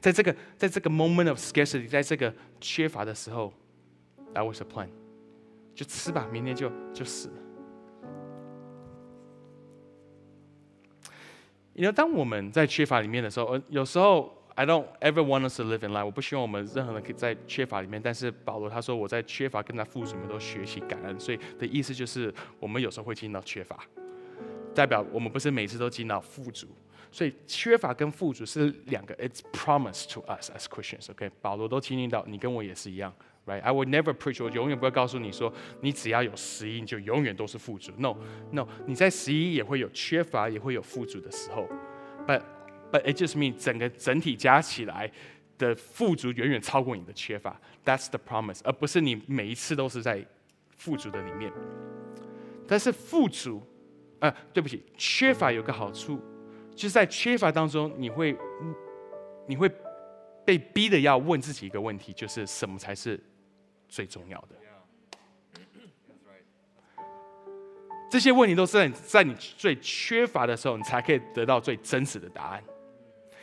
[0.00, 3.52] 在这个在这个 moment of scarcity，在这个缺乏的时候
[4.34, 4.88] ，That was a plan。
[5.74, 7.34] 就吃吧，明天就就死了。
[11.72, 16.04] 你知道，当我们在缺乏里面的时候，呃，有时候 I don't ever want us to live in life。
[16.04, 18.02] 我不希望我们任何人可以在缺乏里面。
[18.02, 21.20] 但是保罗他说，我在缺乏跟他富足里面都学习感恩。
[21.20, 23.78] 所以的意思就是，我们有时候会经历到缺乏，
[24.74, 26.66] 代表我们不是每次都经历到富足。
[27.10, 31.10] 所以缺乏跟富足是两个，It's promise to us as Christians.
[31.10, 33.12] OK，保罗都经历到，你跟我也是一样
[33.46, 37.92] ，Right？I would never preach，我永远不会告诉你说，你只要有十一，你就永远都是富足。
[37.96, 41.68] No，No，你在十一也会有缺乏，也会有富足的时候。
[42.26, 42.42] But
[42.90, 45.10] But it just means 整个整体加起来
[45.58, 47.60] 的富足远远超过你的缺乏。
[47.84, 50.24] That's the promise，而不是你每一次都是在
[50.70, 51.52] 富足的里面。
[52.66, 53.62] 但是富足，
[54.20, 56.18] 呃，对不起，缺乏有个好处。
[56.78, 58.36] 就是在缺乏当中，你会，
[59.48, 59.68] 你会
[60.44, 63.20] 被逼的要问自己一个问题，就是什么才是
[63.88, 64.54] 最重要的？
[68.08, 72.62] 这些问题都是在在你最缺乏的时候，你才可以得到最真实的答案。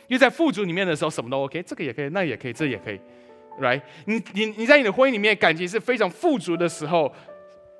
[0.08, 2.98] 因为在富足里面的时候，什么都 OK，这个也可以，那也可以，这也可以
[3.60, 3.82] ，right？
[4.06, 7.12] 你你你在你的婚姻里面感情是非常富足的时候，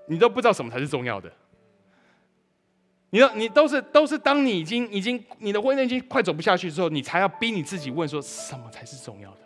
[0.06, 1.32] 你都不知道什么才是重要的。
[3.16, 9.38] 你要你都是都是当你已经已经你的婚姻已经快走不下去之后，你才要逼你自己问说什么才是重要的？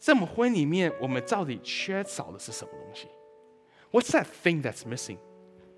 [0.00, 3.06] 在我们婚姻里面，我们到底缺少的是什么东西
[3.92, 5.18] ？What's that thing that's missing?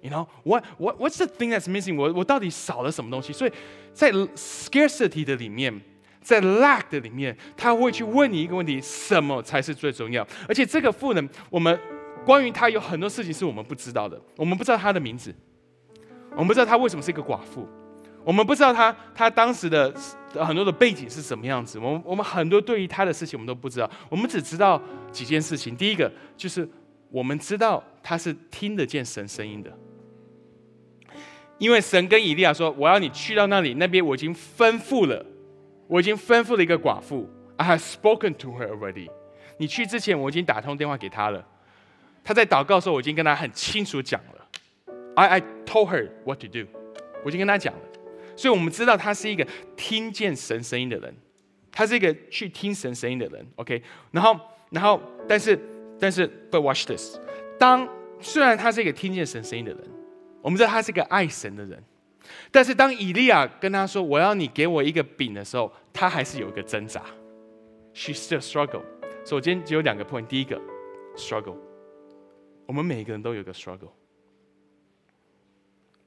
[0.01, 1.95] You know what what what's the thing that's missing?
[1.95, 3.35] 我我到底少了什么东西？
[3.35, 3.53] 所以
[3.93, 5.79] 在 scarcity 的里面，
[6.23, 10.27] 在 lack 的里面，他会去问你一个问题：什么才是最重要？
[10.49, 11.79] 而且这个赋能，我们
[12.25, 15.35] 关于他有很多事情是我们不知道的，我们不知道他的名字。
[16.37, 17.67] 我们不知道她为什么是一个寡妇，
[18.23, 19.93] 我们不知道她她当时的
[20.35, 21.79] 很多的背景是什么样子。
[21.79, 25.75] 我们我们很多对于她的事情我们都不知道，我们只知道几件事情。
[25.75, 26.69] 第一个就是
[27.11, 29.73] 我们知道她是听得见神声音的，
[31.57, 35.25] 因为神跟以利亚说：“我要你去到那里，那边我已经吩咐了，
[35.87, 39.09] 我已经吩咐了一个寡妇，I have spoken to her already。
[39.57, 41.43] 你去之前我已经打通电话给她了，
[42.23, 44.46] 她在祷告的时候我已经跟她很清楚讲了。”
[45.17, 46.67] I I told her what to do，
[47.25, 47.81] 我已经跟她讲了，
[48.37, 51.15] 所以我们知道他是一个听见神声音的人，
[51.73, 53.47] 他是一个去听神声音的人。
[53.57, 54.39] OK，然后
[54.71, 55.59] 然后但是
[55.99, 57.19] 但是，But watch this，
[57.59, 57.89] 当
[58.21, 59.81] 虽然他是一个听见神声音的人，
[60.43, 61.83] 我们知道他是一个爱神的人，
[62.51, 67.03] 但是当以利亚跟他说我要你给我一个饼的时候，他还是有一个挣扎
[67.95, 68.83] ，She still struggle。
[69.25, 70.61] 所以今天只有两个 point，第一个
[71.17, 71.57] struggle，
[72.67, 73.91] 我们每个人都有个 struggle。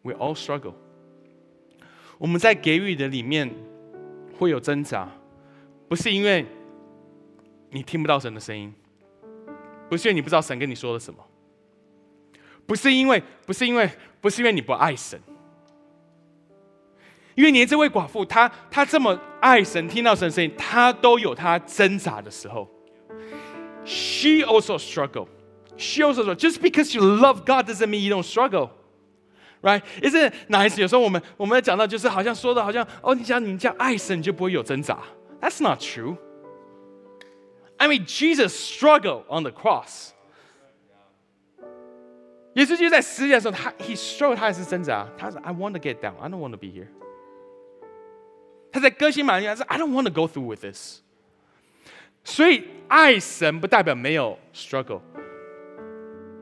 [0.02, 0.74] We all struggle。
[2.18, 3.54] 我们在给予的里面
[4.38, 5.10] 会有挣扎，
[5.88, 6.46] 不是因为
[7.72, 8.74] 你听不到神的声音，
[9.90, 11.24] 不是因为你不知道神跟你说了什么，
[12.66, 13.90] 不是因为不是因为
[14.22, 15.20] 不是因为你不爱神，
[17.36, 22.68] 因为连这位寡妇，她她这么爱神，听到神的声音，她都有她挣扎的时候。
[23.86, 25.28] She also struggle.
[25.78, 26.36] She also.
[26.36, 28.70] Just because you love God doesn't mean you don't struggle.
[29.63, 29.83] Right?
[30.03, 30.79] Isn't nice?
[30.79, 34.99] 有时候我们我们在讲到就是好像说的好像哦，你讲你讲爱神你就不会有挣扎。
[35.41, 36.17] That's not true.
[37.77, 40.11] I mean, Jesus struggled on the cross.
[42.55, 45.09] 耶稣就在十字架上，他 He struggled，他也是挣扎。
[45.19, 46.17] 他说 I want to get down.
[46.21, 46.89] I don't want to be here.
[48.71, 51.01] 他在歌西马利亚说 I don't want to go through with this.
[52.23, 55.01] 所以爱神不代表没有 struggle。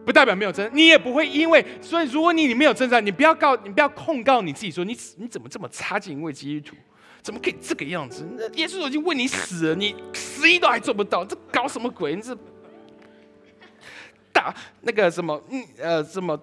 [0.08, 1.64] 不代表没有挣扎，你也不会因为。
[1.82, 6.18] 所以，如果你你没有挣扎，你不要告，你不要控告你自己，说你你怎么这么差劲？
[6.18, 6.78] 因为基督徒
[7.22, 8.26] 怎么可以这个样子？
[8.38, 12.16] 那耶稣已经为你死了，你十一都还做不到，这搞什么鬼？
[12.16, 12.34] 你这
[14.32, 16.40] 大那个什么，嗯呃什么？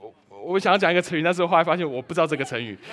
[0.00, 0.14] 我
[0.54, 2.78] 我想要讲一个成语，但是后来发现我不知道这个成语。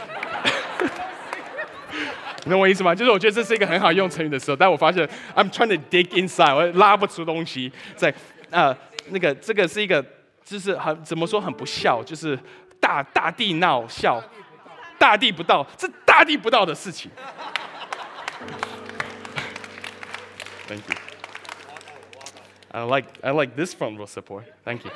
[2.44, 2.94] 你懂我意思吗？
[2.94, 8.13] 就是我觉得这是一个很好用成语的时候，但我发现 I'm trying to dig inside，我拉不出东西在
[8.50, 8.78] 啊。
[9.10, 10.04] 那个这个是一个，
[10.44, 12.38] 就是很怎么说很不孝，就是
[12.80, 14.22] 大大地闹笑，
[14.98, 17.10] 大地不道，这大地不道的事情。
[20.68, 20.96] Thank you.
[22.72, 24.44] I like I like this front row support.
[24.64, 24.92] Thank you.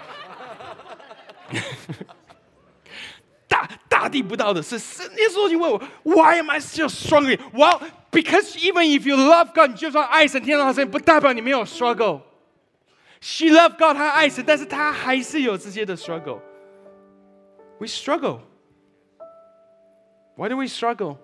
[3.47, 7.39] 大大地不道的是，是那时候你问我，Why am I still struggling?
[7.53, 12.21] Well, because even if you love God，你就算爱神、天上神，不代表你没有 struggle。
[13.27, 16.41] She loved God，她爱神，但是她还是有这些的 struggle。
[17.79, 18.41] We struggle.
[20.35, 21.17] Why do we struggle?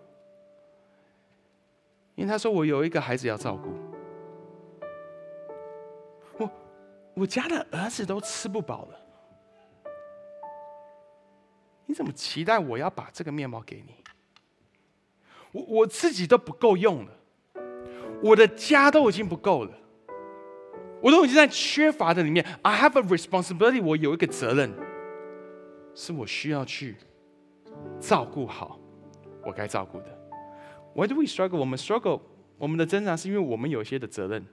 [2.15, 3.71] 因为他说我有一个孩子要照顾，
[6.39, 6.49] 我
[7.13, 8.99] 我家的儿子都吃不饱了，
[11.85, 13.95] 你怎么期待我要把这个面包给你？
[15.51, 17.11] 我我自己都不够用了，
[18.23, 19.77] 我的家都已经不够了。
[21.01, 24.71] 我都已经在缺乏的里面，I have a responsibility，我有一个责任，
[25.95, 26.95] 是我需要去
[27.99, 28.79] 照顾好
[29.43, 30.05] 我该照顾的。
[30.93, 31.57] Why do we struggle？
[31.57, 32.21] 我们 struggle，
[32.57, 34.45] 我们的挣扎是因为我们有些的责任。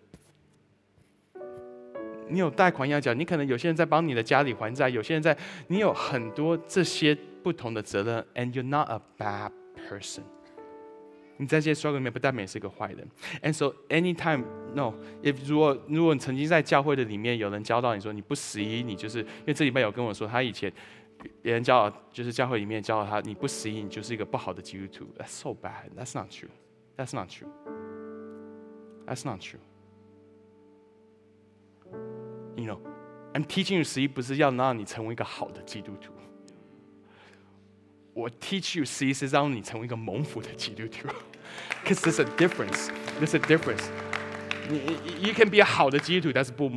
[2.30, 5.36] 你有贷款要缴，你可能有些人在帮你的家里还债，有些人在，
[5.68, 9.50] 你有很多这些不同的责任，and you're not a bad
[9.88, 10.20] person。
[11.38, 13.08] 你在这些 struggle 里面不代表你是个坏人。
[13.42, 20.72] And so anytime no，if 如果如果你曾经在教会的里面有人教导你说你不十一，你就是因为这礼拜有跟我说他以前
[21.40, 25.06] 别人教导就是教会里面教导他你不十一，你就是一个不好的基督徒。
[25.16, 25.90] That's so bad.
[25.96, 26.50] That's not true.
[26.96, 27.48] That's not true.
[29.06, 29.60] That's not true.
[32.56, 32.80] You know,
[33.32, 36.12] I'm teaching you 十一不是要让你成为一个好的基督徒。
[38.18, 41.06] 我 teach you 十一是让你成为一个蒙福的基督徒。
[41.84, 42.90] Cause there's a difference.
[43.20, 43.84] There's a difference.
[44.68, 46.68] 你 you can be a 好的基督徒，但是不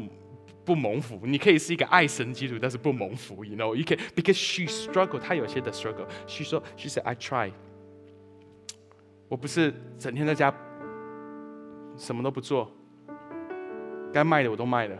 [0.63, 1.19] 不蒙福。
[1.23, 3.43] 你可以是一个爱神基督徒，但是不蒙福。
[3.43, 6.05] You know, you can because she struggle，她有些的 struggle。
[6.27, 7.51] She 说，She said I try。
[9.27, 10.53] 我不是整天在家
[11.97, 12.71] 什么都不做，
[14.13, 14.95] 该卖的我都卖了，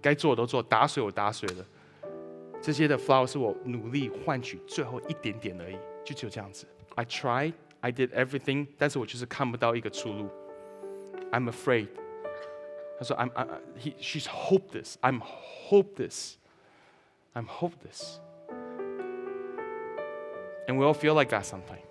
[0.00, 1.66] 该做的都做，打水我打水了。
[2.61, 6.65] 这些的 flower 是我努力换取最后一点点而已，就只有这样子。
[6.95, 10.29] I tried, I did everything，但是我就是看不到一个出路。
[11.31, 11.87] I'm afraid。
[12.99, 13.47] 他说，I'm, I,
[13.79, 14.95] he, she's hopeless.
[15.01, 16.35] I'm hopeless.
[17.33, 18.19] I'm hopeless.
[20.67, 21.81] And we all feel like that sometimes.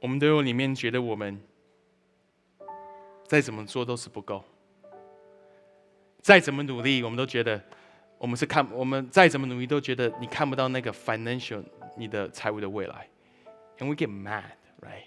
[0.00, 1.40] 我们都有里面觉得我们
[3.24, 4.42] 再怎么做都是不够，
[6.20, 7.62] 再怎么努力，我们都觉得
[8.18, 11.64] 我们是看我们再怎么努力都觉得你看不到那个 financial
[11.96, 13.08] 你的财务的未来，
[13.78, 15.06] and we get mad, right?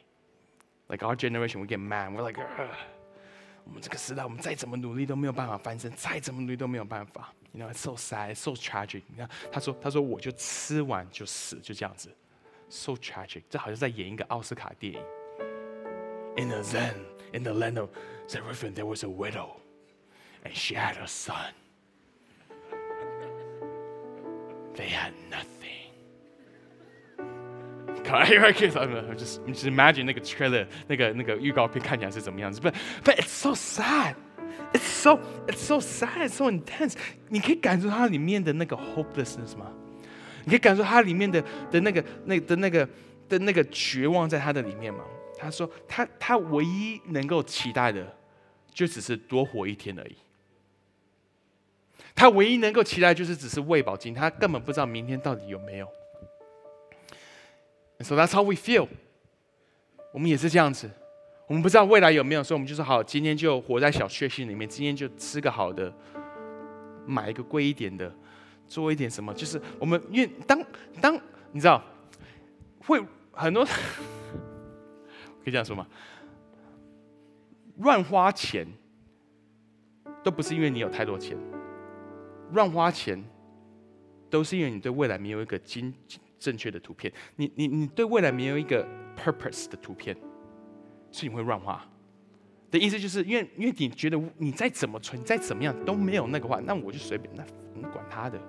[0.87, 2.11] Like our generation, we get mad.
[2.11, 2.39] We're like,
[3.63, 7.33] 我们这个时代，我们再怎么努力都没有办法翻身，再怎么努力都没有办法。
[7.53, 9.01] You know, it's so sad, so tragic.
[9.07, 12.15] 你看，他说，他说我就吃完就死，就这样子，
[12.69, 13.41] so tragic。
[13.49, 14.99] 这好像在演一个奥斯卡电影。
[16.37, 16.93] In the Zen,
[17.33, 17.89] in the land of
[18.27, 19.55] Zerifan, there was a widow,
[20.43, 21.53] and she had a son.
[24.80, 25.90] They had nothing.
[28.10, 28.24] I
[29.14, 32.62] just just imagine 那个 trailer 那个那个预告片看起来是怎么样子。
[32.62, 34.14] But but it's so sad.
[34.72, 36.26] It's so it's so sad.
[36.26, 36.94] It's so intense.
[37.28, 39.70] 你可以感受它里面的那个 hopelessness 吗？
[40.44, 42.88] 你可以感受它里面的的那个那的那个
[43.28, 45.04] 的那个绝望在它的里面吗？
[45.38, 48.16] 他说他他唯一能够期待的，
[48.72, 50.16] 就只是多活一天而已。
[52.14, 55.88] 他唯一能够期待就是只是喂饱金，他根本不知道明天到底有没有。
[58.00, 58.88] So that's how we feel。
[60.12, 60.90] 我们也是这样子，
[61.46, 65.92] 我们不知道未来有没有，所以我们就是好，今天就活在小确幸里面，今天就吃个好的，
[67.06, 68.12] 买一个贵一点的，
[68.66, 70.60] 做一点什么，就是我们因为当
[71.00, 71.14] 当
[71.52, 71.82] 你知道，
[72.80, 73.64] 会很多
[75.44, 75.86] 可以这样说吗？
[77.76, 78.66] 乱花钱
[80.22, 81.36] 都不是因为你有太多钱。
[82.52, 83.22] 乱花钱，
[84.28, 85.92] 都是因为你对未来没有一个精
[86.38, 87.12] 正确的图片。
[87.36, 88.86] 你你你对未来没有一个
[89.16, 90.16] purpose 的图片，
[91.10, 91.84] 所以你会乱花。
[92.70, 98.40] 的意思就是因为因为你觉得你再怎么存，再怎么样都没有那个话，那我就随便，那你管他的。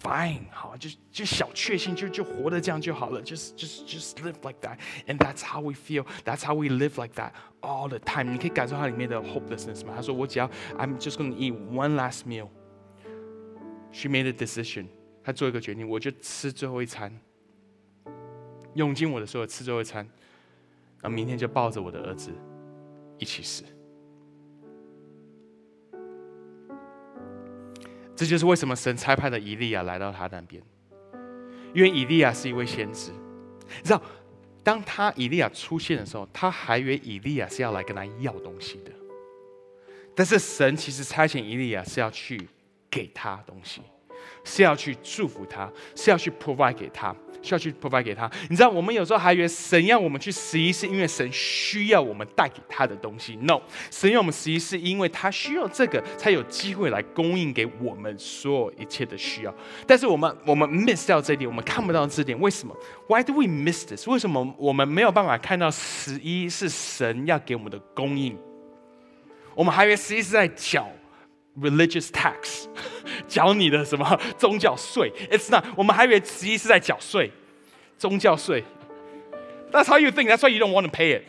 [0.00, 3.22] Fine，好，就就小确幸，就就活得这样就好了。
[3.22, 6.04] Just just just live like that, and that's how we feel.
[6.22, 7.32] That's how we live like that
[7.62, 8.30] all the time.
[8.30, 9.94] 你可以感受它里面的 hopelessness 吗？
[9.96, 12.48] 他说：“我只要 I'm just going to eat one last meal.”
[13.90, 14.88] She made a decision.
[15.24, 17.18] 她做一个决定，我就吃最后一餐，
[18.74, 20.06] 用尽我的所有吃最后一餐，
[21.00, 22.30] 然后明天就抱着我的儿子
[23.18, 23.64] 一起死。
[28.21, 30.61] 这就是为什么神差派的以利亚来到他那边，
[31.73, 33.09] 因为以利亚是一位先知。
[33.11, 33.99] 你知道，
[34.61, 38.91] 当他以利亚出现的时候，他还以为以利亚是要来跟他要东西的。
[40.13, 42.47] 但是神其实差遣以利亚是要去
[42.91, 43.81] 给他东西，
[44.43, 47.15] 是要去祝福他，是要去 provide 给他。
[47.41, 53.35] 需要去 provide 给他，你知道，我们有时候还以为神要我们去十一，是因为神需要我们带给他的东西。
[53.37, 59.53] No，神要我们十一，是因为他需要这个，才有机会来供应给我们所有一切的需要。
[59.87, 62.75] 但是我们我们 miss 掉这点，我们看不到这点，为什么
[63.07, 64.07] ？Why do we miss this？
[64.07, 68.37] 为什么我们没有办法看到十一是神要给我们的供应？
[69.55, 70.87] 我们还以为十一是在缴
[71.59, 72.65] religious tax。
[73.27, 75.65] 缴你的什么宗教税？It's not。
[75.75, 77.31] 我们还以为十一是在缴税，
[77.97, 78.63] 宗教税。
[79.71, 80.29] That's how you think.
[80.29, 81.23] That's why you don't want to pay it.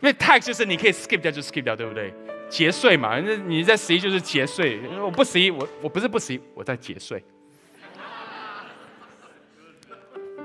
[0.00, 2.12] 因为 tax 就是你可以 skip 掉就 skip 掉，对不对？
[2.48, 4.80] 节税嘛，那你在十一就是节税。
[5.00, 7.22] 我不十一，我我不是不十一，我在节税。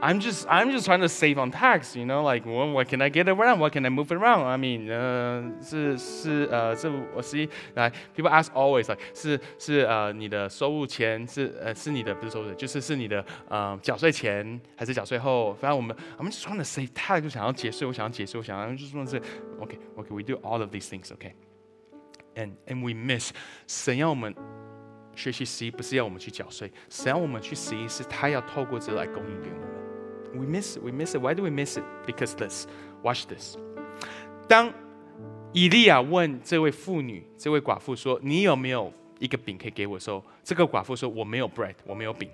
[0.03, 3.01] I'm just I'm just trying to save on tax, you know, like well, what can
[3.01, 3.59] I get around?
[3.59, 4.45] What can I move around?
[4.45, 15.55] I mean, 呃，是是呃，这我十一来，people ask always like 是是呃你的收入前是呃是你的不是收入，就是是你的呃缴税前还是缴税后？
[15.55, 19.17] 反正我们 I'm just trying to save tax，就想要节税，我想要节税，我想要就是说是
[19.59, 21.33] OK OK we do all of these things OK
[22.35, 23.31] and and we miss
[23.67, 24.35] 神要我们。
[25.17, 29.69] 学习十一不是要我们去缴税，神要我们去十一是他要透过这来供应给我们。
[30.34, 30.84] We miss it.
[30.84, 31.22] We miss it.
[31.22, 31.84] Why do we miss it?
[32.06, 32.68] Because this.
[33.04, 33.58] Watch this.
[34.48, 34.74] 当
[35.54, 42.30] 以利亚问这位妇女、这位寡妇说：“你有没有一个饼可以给我？”的时候，这个寡妇说：“我没有 bread，我没有饼。”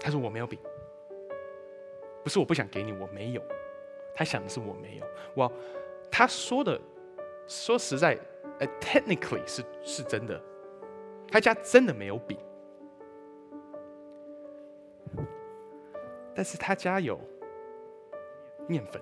[0.00, 0.58] 她说：“我没有饼。”
[2.24, 3.42] 不是我不想给你，我没有。
[4.14, 5.06] 她想的是我没有。
[5.36, 5.50] 哇，
[6.10, 6.80] 她说的，
[7.46, 8.18] 说实在，
[8.58, 10.42] 呃，technically 是是真的，
[11.30, 12.36] 她家真的没有饼，
[16.35, 17.19] 但是他家有
[18.67, 19.01] 面粉，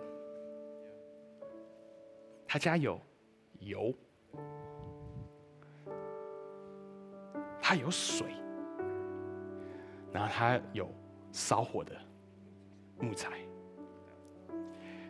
[2.47, 2.99] 他家有
[3.59, 3.93] 油，
[7.61, 8.27] 他有水，
[10.11, 10.91] 然后他有
[11.31, 11.95] 烧火的
[12.99, 13.39] 木材。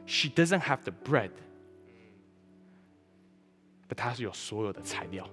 [0.06, 1.32] She doesn't have the bread,
[3.88, 5.30] but 她是有所有的材料。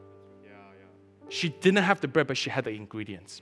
[1.31, 3.41] She didn't have the bread, but she had the ingredients.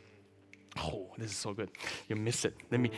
[0.76, 1.70] Oh, this is so good.
[2.08, 2.54] You miss it.
[2.70, 2.90] Let me.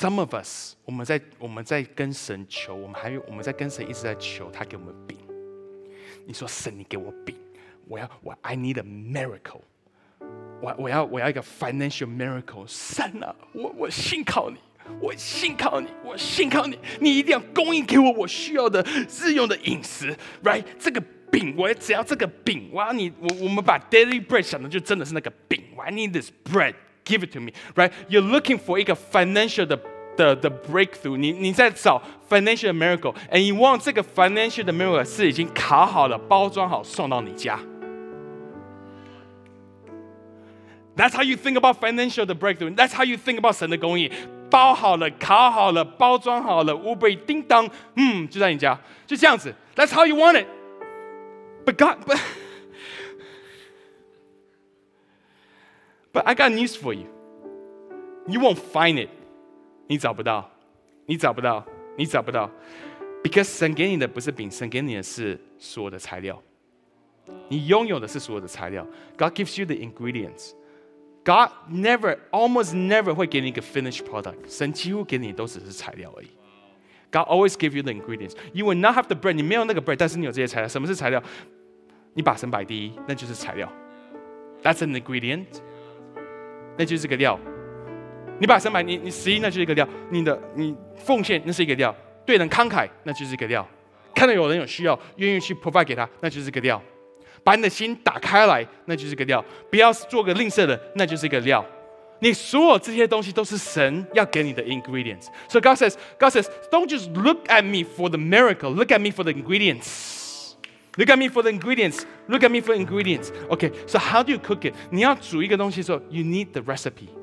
[0.00, 5.18] Some of us，我们在我们在跟神求，我们还有我们在跟神一直在求他给我们饼。
[6.26, 7.36] 你说神，你给我饼，
[7.86, 9.60] 我要我 I need a miracle。
[10.60, 12.64] 我我要我要一个 financial miracle。
[12.66, 14.56] 神啊，我我信靠你。
[15.00, 20.62] 我信靠你，我信靠你，你一定要供应给我我需要的日用的饮食，right？
[20.78, 26.74] 这个饼，我只要这个饼，我要你，我我们把 daily bread 想的就真的是那个饼，I need this bread,
[27.04, 29.76] give it to me, right？You're looking for 一个 financial 的
[30.16, 37.58] 的的 breakthrough，你你在找 financial miracle，and you want 这个 financial 的 miracle 是已经烤好了、包装好送到你家。
[40.96, 42.74] That's how you think about financial 的 breakthrough.
[42.74, 44.10] That's how you think about 神的供应。
[44.48, 49.52] 包好了，烤好了，包装好了，Uber 叮当，嗯，就在你家，就这样子。
[49.74, 50.46] That's how you want it.
[51.66, 52.18] But God, but
[56.12, 57.06] but I got news for you.
[58.28, 59.10] You won't find it.
[59.91, 60.49] 你找不到，
[61.05, 61.65] 你找不到，
[61.97, 62.49] 你找不到。
[63.21, 66.41] Because 神给你的不是饼，神给你的是所有的材料。
[67.49, 68.87] 你拥有的是所有的材料。
[69.17, 70.53] God gives you the ingredients.
[71.25, 76.29] God never, almost never 会给你一个 finished product，神几乎给你都只是材料而已。
[77.11, 78.37] God always give you the ingredients.
[78.53, 80.69] You will not have the bread，你没有那个 bread，但是你有这些材料。
[80.69, 81.21] 什么是材料？
[82.13, 83.69] 你把神摆第一，那就是材料。
[84.63, 85.47] That's an ingredient，
[86.77, 87.37] 那就是个料。
[88.41, 89.87] 你把神摆你你十一，那就是一个料。
[90.09, 91.95] 你的你奉献，那是一个料。
[92.25, 93.65] 对人慷慨，那就是一个料。
[94.15, 96.81] 看到有人有需要，愿意去 provide 给他，那就是一个料。
[97.43, 99.39] 把你的心打开来，那就是个料；
[99.69, 101.63] 不要做个吝啬的，那就是一个料。
[102.17, 105.27] 你所有这些东西都是神要给你的 ingredients。
[105.47, 109.11] So God says, God says, don't just look at me for the miracle, look at me
[109.11, 110.55] for the ingredients.
[110.97, 112.05] Look at me for the ingredients.
[112.27, 113.31] Look at me for ingredients.
[113.51, 114.73] Okay, so how do you cook it?
[114.89, 117.20] 你要煮一个东西的时候，you need the recipe.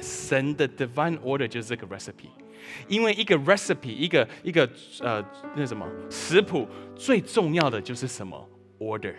[0.00, 2.30] 神的 divine order 就是这个 recipe。
[2.88, 4.68] 因为一个 recipe，一个一个
[5.00, 5.24] 呃
[5.54, 6.66] 那什么食谱，
[6.96, 8.48] 最重要的就是什么
[8.80, 9.14] ？order.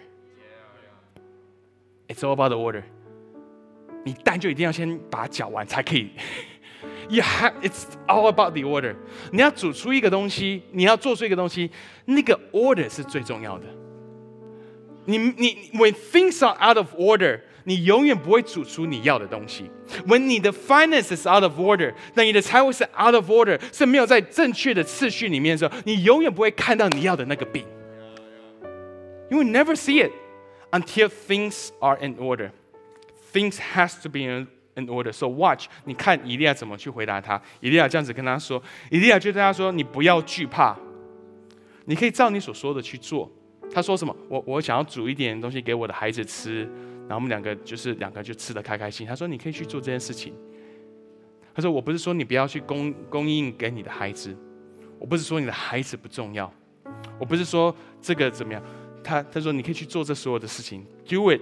[2.08, 2.84] It's all about the order.
[4.04, 6.12] 你蛋就一定要先把它搅完才可以。
[7.10, 8.96] You have it's all about the order.
[9.32, 11.72] 你要煮出一个东西，你要做出一个东西，
[12.06, 13.66] 那个 order 是最重要的。
[15.06, 19.70] 你你 when things are out of order，你永远不会煮出你要的东西。
[20.08, 27.66] When 你的 finance is out of order，那你的财务是 out of order，是没有在正确的次序里面的时候，你永远不会看到你要的那个饼。
[29.30, 30.14] you will never see it
[30.72, 32.52] until things are in order.
[33.34, 35.12] Things has to be in in order.
[35.12, 37.42] So watch，你看以利亚怎么去回答他。
[37.60, 40.78] 以利亚这样子跟他说，以利亚就对他说：“你不要惧怕，
[41.84, 43.30] 你可以照你所说的去做。”
[43.74, 44.16] 他说什么？
[44.30, 46.66] 我我想要煮一点东西给我的孩子吃，
[47.08, 49.08] 然后我们两个就是两个就吃的开开心。
[49.08, 50.34] 他说：“你可以去做这件事情。”
[51.56, 54.36] 他说：“我不是说你不要去供供应给你的孩子，
[55.00, 56.54] 我不是说你的孩子不重要，
[57.18, 58.62] 我不是说这个怎么样。”
[59.04, 61.42] 他他说你可以去做这所有的事情，do it。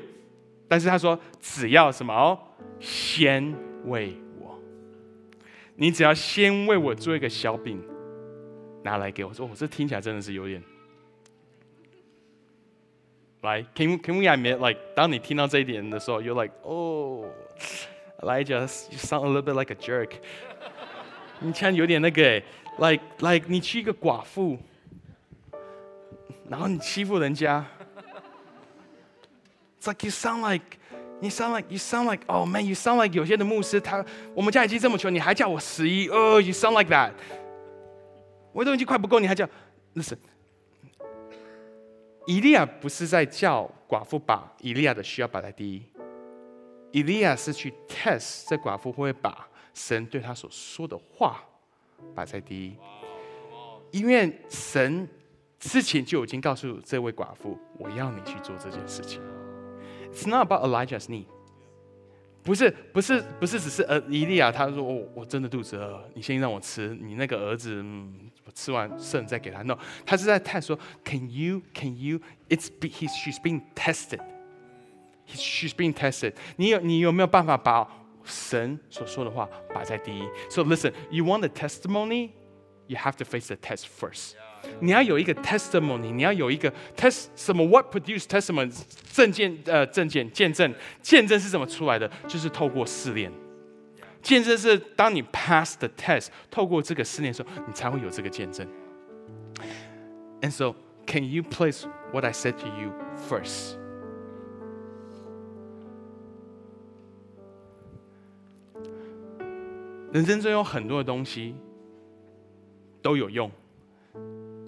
[0.68, 2.38] 但是他说只要什么哦，
[2.80, 3.54] 先
[3.86, 4.60] 为我，
[5.76, 7.82] 你只要先为我做一个小饼，
[8.84, 9.34] 拿来给我。
[9.34, 10.62] 说，我这听起来真的是有点。
[13.45, 17.27] 来，can can we admit like 当你听到这一点的时候，you're like oh
[18.21, 20.11] Elijah you sound a little bit like a jerk。
[21.39, 22.43] 你像有点那个，
[22.79, 24.59] like like 你去一个寡妇。
[26.49, 27.65] 然后你欺负人家，
[29.81, 30.65] It's like you sound like，
[31.21, 34.05] 你 sound like you sound like oh man you sound like 有些的牧师他
[34.35, 37.13] 我们家已经这么穷，你还叫我十一哦，you sound like that，
[38.53, 39.49] 我都已经快不够，你还叫，
[39.95, 40.19] listen，
[42.28, 45.84] 以利亚不是在叫寡妇把以利亚的需要摆在第一，
[46.92, 51.44] 以利亚是去 test 这寡妇会不会把神对他所说的话
[52.14, 52.78] 摆在第一，
[53.92, 55.08] 因为神。
[55.58, 59.20] 之前就已经告诉这位寡妇，我要你去做这件事情。
[60.14, 61.26] It's not about Elijah's need.
[62.44, 69.63] 不是不是不是只是呃伊利亚他说我我真的肚子饿，你先让我吃，你那个儿子嗯我吃完剩再给他。
[69.63, 76.35] no，他是在探说，can you can you it's be he's she's being tested。He's, she's being tested.
[76.57, 77.89] 你有你有没有办法把
[78.25, 80.23] 神所说的话摆在第一？
[80.49, 82.31] So listen, you want the testimony,
[82.89, 84.33] you have to face the test first.
[84.81, 87.67] 你要有一个 testimony，你要有一个 test 什么？
[87.67, 88.71] What produce testimony？
[89.13, 92.11] 证件呃证件见证见证是怎么出来的？
[92.29, 93.33] 就是透过试炼。
[94.25, 98.67] 见证是当你 pass the test，透过这个试炼的时候，你才会有这个见证。
[100.43, 100.75] And so,
[101.07, 102.93] can you place what I said to you
[103.29, 103.77] first?
[110.13, 111.55] 人生中有很多的东西
[113.01, 113.51] 都有用，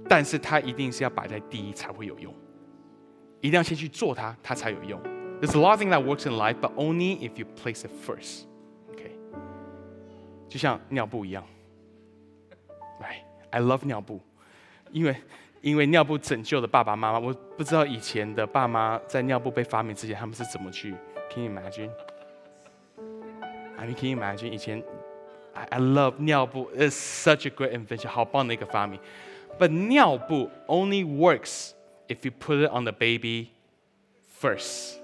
[0.08, 2.32] 但是它一定是要摆在第一才会有用，
[3.40, 5.00] 一定要先去做它，它才有用。
[5.40, 8.44] There's a lot of things that works in life, but only if you place it first.
[10.46, 11.44] OK，就像尿布一样，
[13.00, 13.22] Right?
[13.50, 14.20] I love 尿布，
[14.90, 15.16] 因为
[15.60, 17.18] 因为尿布拯救了爸爸妈妈。
[17.18, 20.94] 我不知道以前的爸妈在尿布被发明之前，他们是怎么去？
[21.30, 21.90] Can you imagine?
[23.78, 24.82] I mean, can you imagine 以前？
[25.54, 28.98] I love 尿布，it's such a great invention，好棒的一个发明。
[29.58, 31.72] But 尿布 only works
[32.08, 33.48] if you put it on the baby
[34.40, 34.96] first。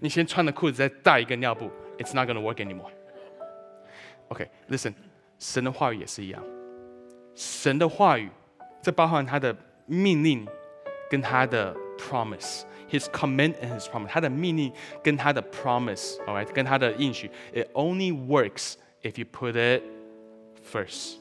[0.00, 1.70] 你先穿的裤子再带一个尿布
[2.01, 2.91] ，it's not gonna work anymore。
[4.29, 4.93] OK，listen，
[5.39, 6.41] 神的话语也是一样，
[7.35, 8.29] 神的话语，
[8.81, 10.47] 这包含他的命令
[11.09, 12.63] 跟他的 promise。
[12.89, 14.69] His command and His promise，他的命令
[15.01, 19.81] 跟他的 promise，alright，跟他的应许，it only works if you put it
[20.61, 21.15] first。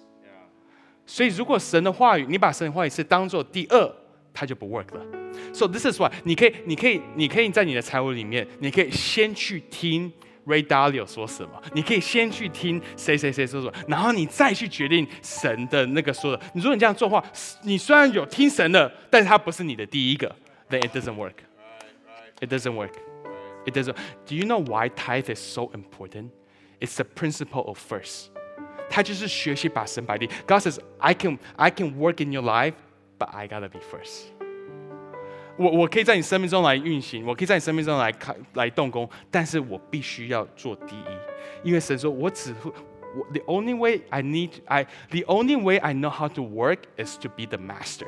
[1.06, 3.92] 所以，如果神的话语，你把神的话语是当做第二，
[4.32, 5.04] 它就不 work 了。
[5.52, 10.12] So this is why，你可以，你可以，你可以在你的财务里面，你可以先去听
[10.49, 16.43] Ray Dalio 说什么，你可以先去听谁谁谁说什么，然后你再去决定神的那个说的。
[16.53, 17.23] 你如果你这样做的话，
[17.63, 20.35] 你虽然有听神的，但是它不是你的第一个，
[20.69, 22.93] then it doesn't work。it doesn't work.
[23.65, 23.95] It doesn't.
[24.27, 26.29] Do you know why tithe is so important?
[26.79, 28.27] It's the principle of first.
[28.89, 30.27] 它就是学习把神摆第一。
[30.45, 32.73] God says, I can, I can work in your life,
[33.17, 34.25] but I gotta be first.
[35.60, 41.04] 我我可以在你生命中来运行，我可以在你生命中来开来动工，但是我必须要做第一，
[41.62, 42.70] 因为神说，我只会
[43.14, 43.26] 我。
[43.34, 47.28] The only way I need, I the only way I know how to work is to
[47.28, 48.06] be the master.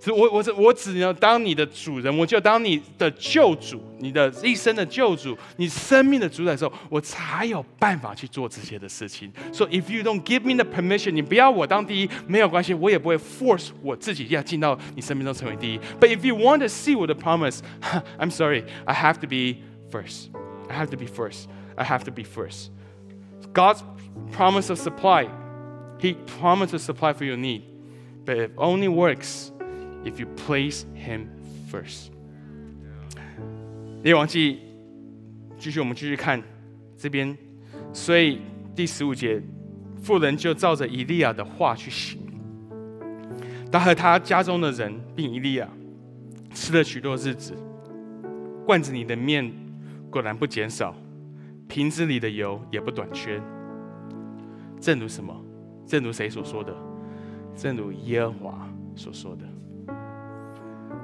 [0.00, 9.32] 是我我只我只能当你的主人，我就当你的救主，你的一生的救主，你生命的主宰的时候，我才有办法去做这些的事情。
[9.50, 15.78] So if you don't give me the permission，你不要我当第一，没有关系，我也不会 force 我自己要进到你生命中成为第一。
[15.98, 20.26] But if you want to see 我的 promise，I'm sorry，I have to be first.
[20.68, 21.44] I have to be first.
[21.76, 22.68] I have to be first.
[23.54, 23.82] God's
[24.32, 25.28] promise of supply,
[25.98, 27.62] He promised to supply for your need,
[28.26, 29.50] but it only works
[30.03, 31.27] If you place Him
[31.71, 32.09] first。
[34.03, 34.59] 列王记，
[35.57, 36.41] 继续我们继续看
[36.97, 37.37] 这边，
[37.93, 38.39] 所以
[38.75, 39.41] 第十五节，
[40.01, 42.19] 妇人就照着以利亚的话去行。
[43.71, 45.69] 他和他家中的人并以利亚
[46.53, 47.53] 吃了许多日子，
[48.65, 49.51] 罐子里的面
[50.09, 50.95] 果然不减少，
[51.67, 53.39] 瓶子里的油也不短缺。
[54.79, 55.35] 正如什么？
[55.85, 56.73] 正如谁所说的？
[57.55, 59.43] 正如耶和华所说的。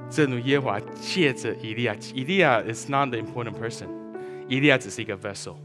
[0.08, 3.86] 正如耶和华借着以利亚，以利亚 is not the important person，
[4.48, 5.56] 以利亚只是一个 vessel。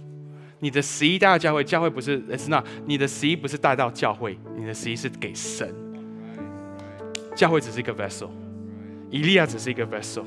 [0.59, 5.73] 你的十一带到教会，教会不是 is not，你的十一不是带到教会，你的十一是给神。
[7.35, 8.29] 教会只是一个 vessel，
[9.09, 10.23] 以利亚只是一个 vessel。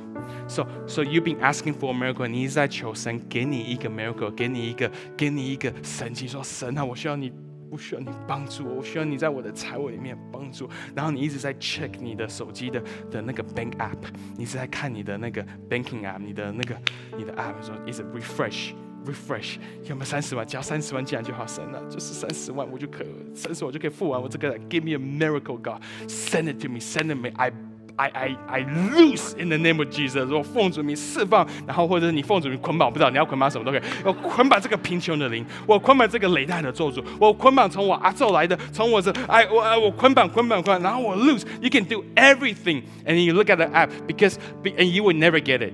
[0.49, 7.33] So so you've been asking for a miracle，你一直在求神给你一个 miracle，给你一个给你一个神迹，说神啊，我需要你。
[7.71, 10.69] 不需要你帮助我，我需要你在我的财务里面帮助。
[10.95, 13.97] 然后你一直在 check 你的手机的的那个 bank app，
[14.37, 16.77] 你一直在看你的那个 banking app，你的那个
[17.17, 18.73] 你的 app 说一直 refresh
[19.07, 20.47] refresh，有没有三十万？
[20.47, 24.59] 只要三十万进来就好，神啊，就是三十万我就可以，三十万我就可以付完我这个。
[24.71, 27.31] Give me a miracle, God, send it to me, send it me.
[27.37, 27.53] I
[27.96, 33.82] I I I lose in the name of Jesus，我奉主名释放，然后或者是你奉主名捆绑，不知道你要捆绑什么都可以。
[34.06, 45.42] 我捆绑这个贫穷的灵，我捆绑这个累代的咒诅，我捆绑从我阿咒来的，从我这哎我哎我捆绑捆绑捆，然后我 lose。You can do everything, and you look at the app because and you will never
[45.42, 45.74] get it.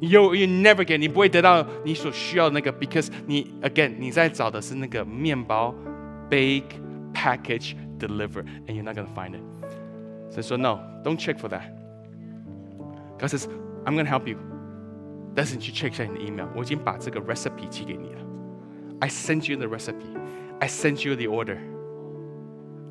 [0.00, 5.74] You you never get，你不会得到你所需要的那个，because 你 again 你在找的是那个面包，
[6.30, 6.80] bake,
[7.12, 9.40] package, deliver, and you're not gonna find it.
[10.30, 11.72] So, so no, don't check for that.
[13.18, 13.48] God says,
[13.84, 14.38] I'm gonna help you。
[15.34, 18.20] 但是你去 check 一下你的 email，我已经把这个 recipe 寄给你了。
[19.00, 20.16] I sent you the recipe.
[20.58, 21.58] I sent you the order.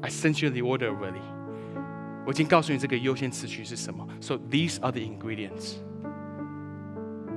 [0.01, 1.21] I sent you the order already.
[2.25, 4.07] 我已经告诉你这个优先次序是什么。
[4.21, 5.75] So these are the ingredients.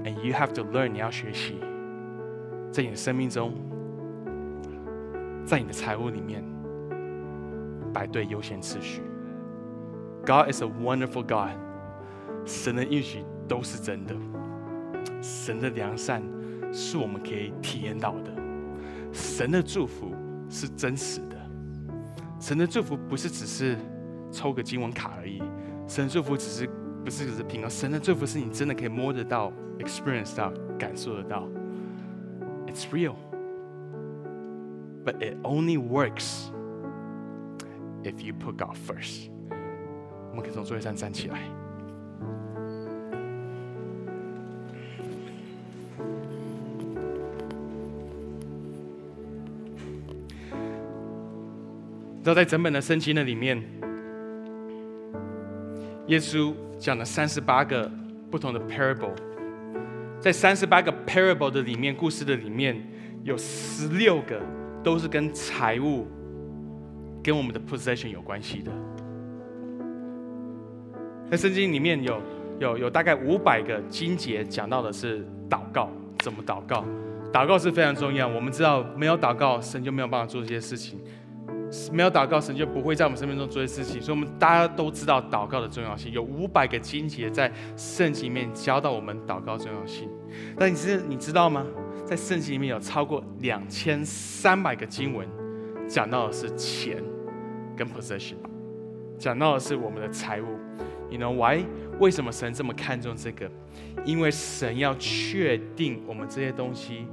[0.05, 0.89] And you have to learn.
[0.89, 1.59] 你要学习，
[2.71, 3.55] 在你的生命中，
[5.45, 6.45] 在你的财务里面
[7.93, 9.03] 摆对优先次序。
[10.26, 11.52] God is a wonderful God.
[12.46, 14.16] 神的应许都是真的，
[15.22, 16.22] 神的良善
[16.72, 18.32] 是我们可以体验到的，
[19.12, 20.14] 神的祝福
[20.50, 21.38] 是真实的，
[22.40, 23.78] 神的祝福不是只是
[24.32, 25.42] 抽个经文卡而已，
[25.88, 26.70] 神的祝福只是
[27.04, 31.48] 不是只是平安，神的祝福是你真的可以摸得到、experience 到、感受得到
[32.68, 33.16] ，It's real,
[35.06, 36.50] but it only works
[38.04, 39.30] if you put God first。
[40.34, 41.38] 我们可以从座位上站起来。
[52.24, 53.62] 知道在整本的圣经的里面，
[56.08, 57.92] 耶稣讲了三十八个
[58.32, 59.14] 不同的 parable，
[60.20, 62.82] 在三十八个 parable 的里面，故事的里面
[63.24, 64.42] 有十六个
[64.82, 66.08] 都是跟财务、
[67.22, 68.72] 跟我们的 possession 有关系的。
[71.34, 72.22] 在圣经里面有
[72.60, 76.86] 有有大概五百个经节讲到的是祷告，怎么祷告？
[77.34, 78.28] 祷告是非常重要。
[78.28, 81.00] 我们知道，没有祷告，神就没有办法做这些事情。
[81.92, 84.00] 没有祷告，神就不会在我们生命中做这些事情。
[84.00, 86.12] 所以，我们大家都知道祷告的重要性。
[86.12, 90.08] 有五百个经节在圣经里面教到我们祷告重要性。
[90.56, 91.66] 但你知你知道吗？
[92.06, 95.28] 在圣经里面有超过两千三百个经文
[95.88, 97.04] 讲到的是钱
[97.76, 98.36] 跟 possession，
[99.18, 100.60] 讲到的是我们的财务。
[101.10, 101.66] You know why？
[102.00, 103.50] 为什么神这么看重这个？
[104.04, 107.06] 因为神要确定我们这些东西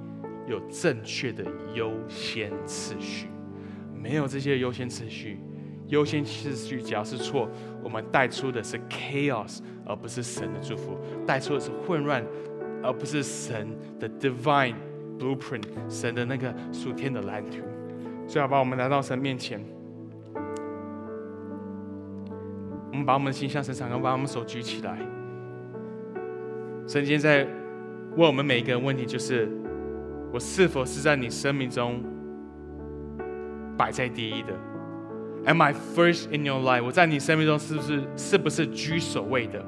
[0.49, 3.29] 有正确的优先次序。
[3.95, 5.39] 没有这些优先次序，
[5.89, 7.49] 优先次序只要是错，
[7.85, 10.95] 我们带出的是 chaos，而不是神的祝福；
[11.27, 12.25] 带出的是混乱，
[12.83, 13.69] 而不是神
[13.99, 14.75] 的 divine
[15.19, 17.59] blueprint，神的那个属天的蓝图。
[18.27, 19.63] 最好把我们来到神面前，
[22.91, 24.99] 我们把我们的心向神敞开，把我们手举起来。
[26.87, 27.47] 神今天在
[28.17, 29.49] 问我们每一个人问题，就是
[30.33, 32.03] 我是否是在你生命中？
[33.79, 34.49] 摆在第一的
[35.47, 36.85] ，Am I first in your life？
[36.85, 39.65] 我在你生命中是不是是不是居首位的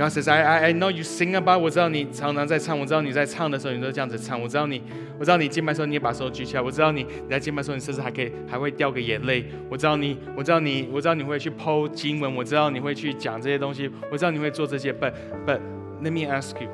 [0.00, 1.58] ？God says I I I know you sing about。
[1.58, 4.40] 我知道你常常在唱，我知道你在唱的时候你都这样子唱。
[4.40, 4.82] 我知道你，
[5.18, 6.62] 我知道你敬拜的时候你也把手举起来。
[6.62, 9.44] 我知道你你在敬拜的时候你甚至还可以还会掉个眼泪。
[9.68, 12.34] 我知道你，我知道你，我知道你会去剖经文。
[12.34, 13.90] 我知道你会去讲这些东西。
[14.10, 14.90] 我知道你会做这些。
[14.90, 15.12] But
[15.46, 15.60] but
[16.02, 16.70] let me ask you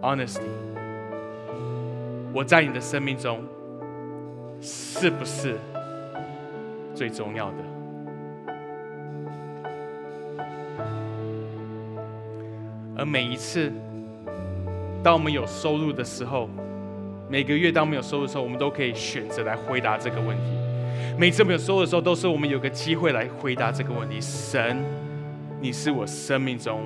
[0.00, 0.40] honestly。
[2.32, 3.44] 我在你的生命中
[4.58, 5.58] 是不是
[6.94, 7.71] 最重要的？
[13.02, 13.68] 而每一次，
[15.02, 16.48] 当我们有收入的时候，
[17.28, 20.44] 每个月当我们有收入的时候，我们都可以选择来回答这个问题。
[21.18, 24.20] 每次没有收入的时候，都是我们有个机会来回答这个问题。
[24.20, 24.76] 神，
[25.60, 26.82] 你是我生命中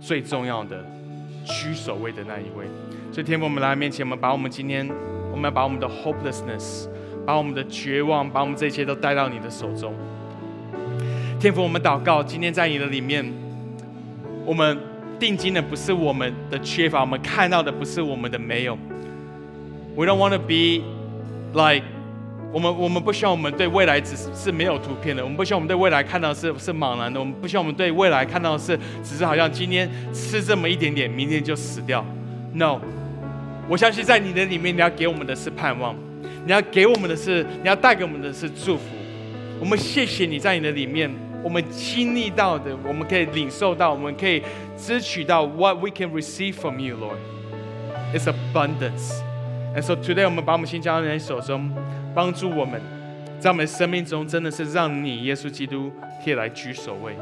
[0.00, 0.78] 最重要的、
[1.44, 2.66] 居首位的那一位。
[3.10, 4.88] 所以天父，我们来面前，我们把我们今天，
[5.32, 6.86] 我们要把我们的 hopelessness，
[7.26, 9.92] 把我们的绝望，把我们这一切都带到你的手中。
[11.40, 13.28] 天父，我们祷告，今天在你的里面，
[14.46, 14.78] 我们
[15.20, 18.76] 定睛的不是我们的缺乏，我们看到的不是我们的没有。
[19.94, 20.82] We don't want to be
[21.52, 21.84] like，
[22.50, 32.04] 我们我们不希望我们对未来只是是没有图片的，我们不希望我们对未来看到是是茫然的，我们不希望我们对未来看到是只是好像今天吃这么一点点，明天就死掉。
[32.54, 32.80] No。
[33.68, 35.94] 我相信在你的里面，你要给我们的是盼望，
[36.44, 38.82] 你要给我们的是，你要带给我们的是祝福。
[39.60, 41.08] 我们谢谢你在你的里面，
[41.42, 44.42] 我们经历到的，我们可以领受到，我们可以
[44.76, 47.18] 支取到 what we can receive from you, Lord.
[48.12, 49.22] is abundance.
[49.74, 51.70] And so today，我们把我们心交在你手中，
[52.14, 52.80] 帮助我们，
[53.38, 55.92] 在我们生命中真的是让你耶稣基督
[56.24, 57.16] 可以来居首位。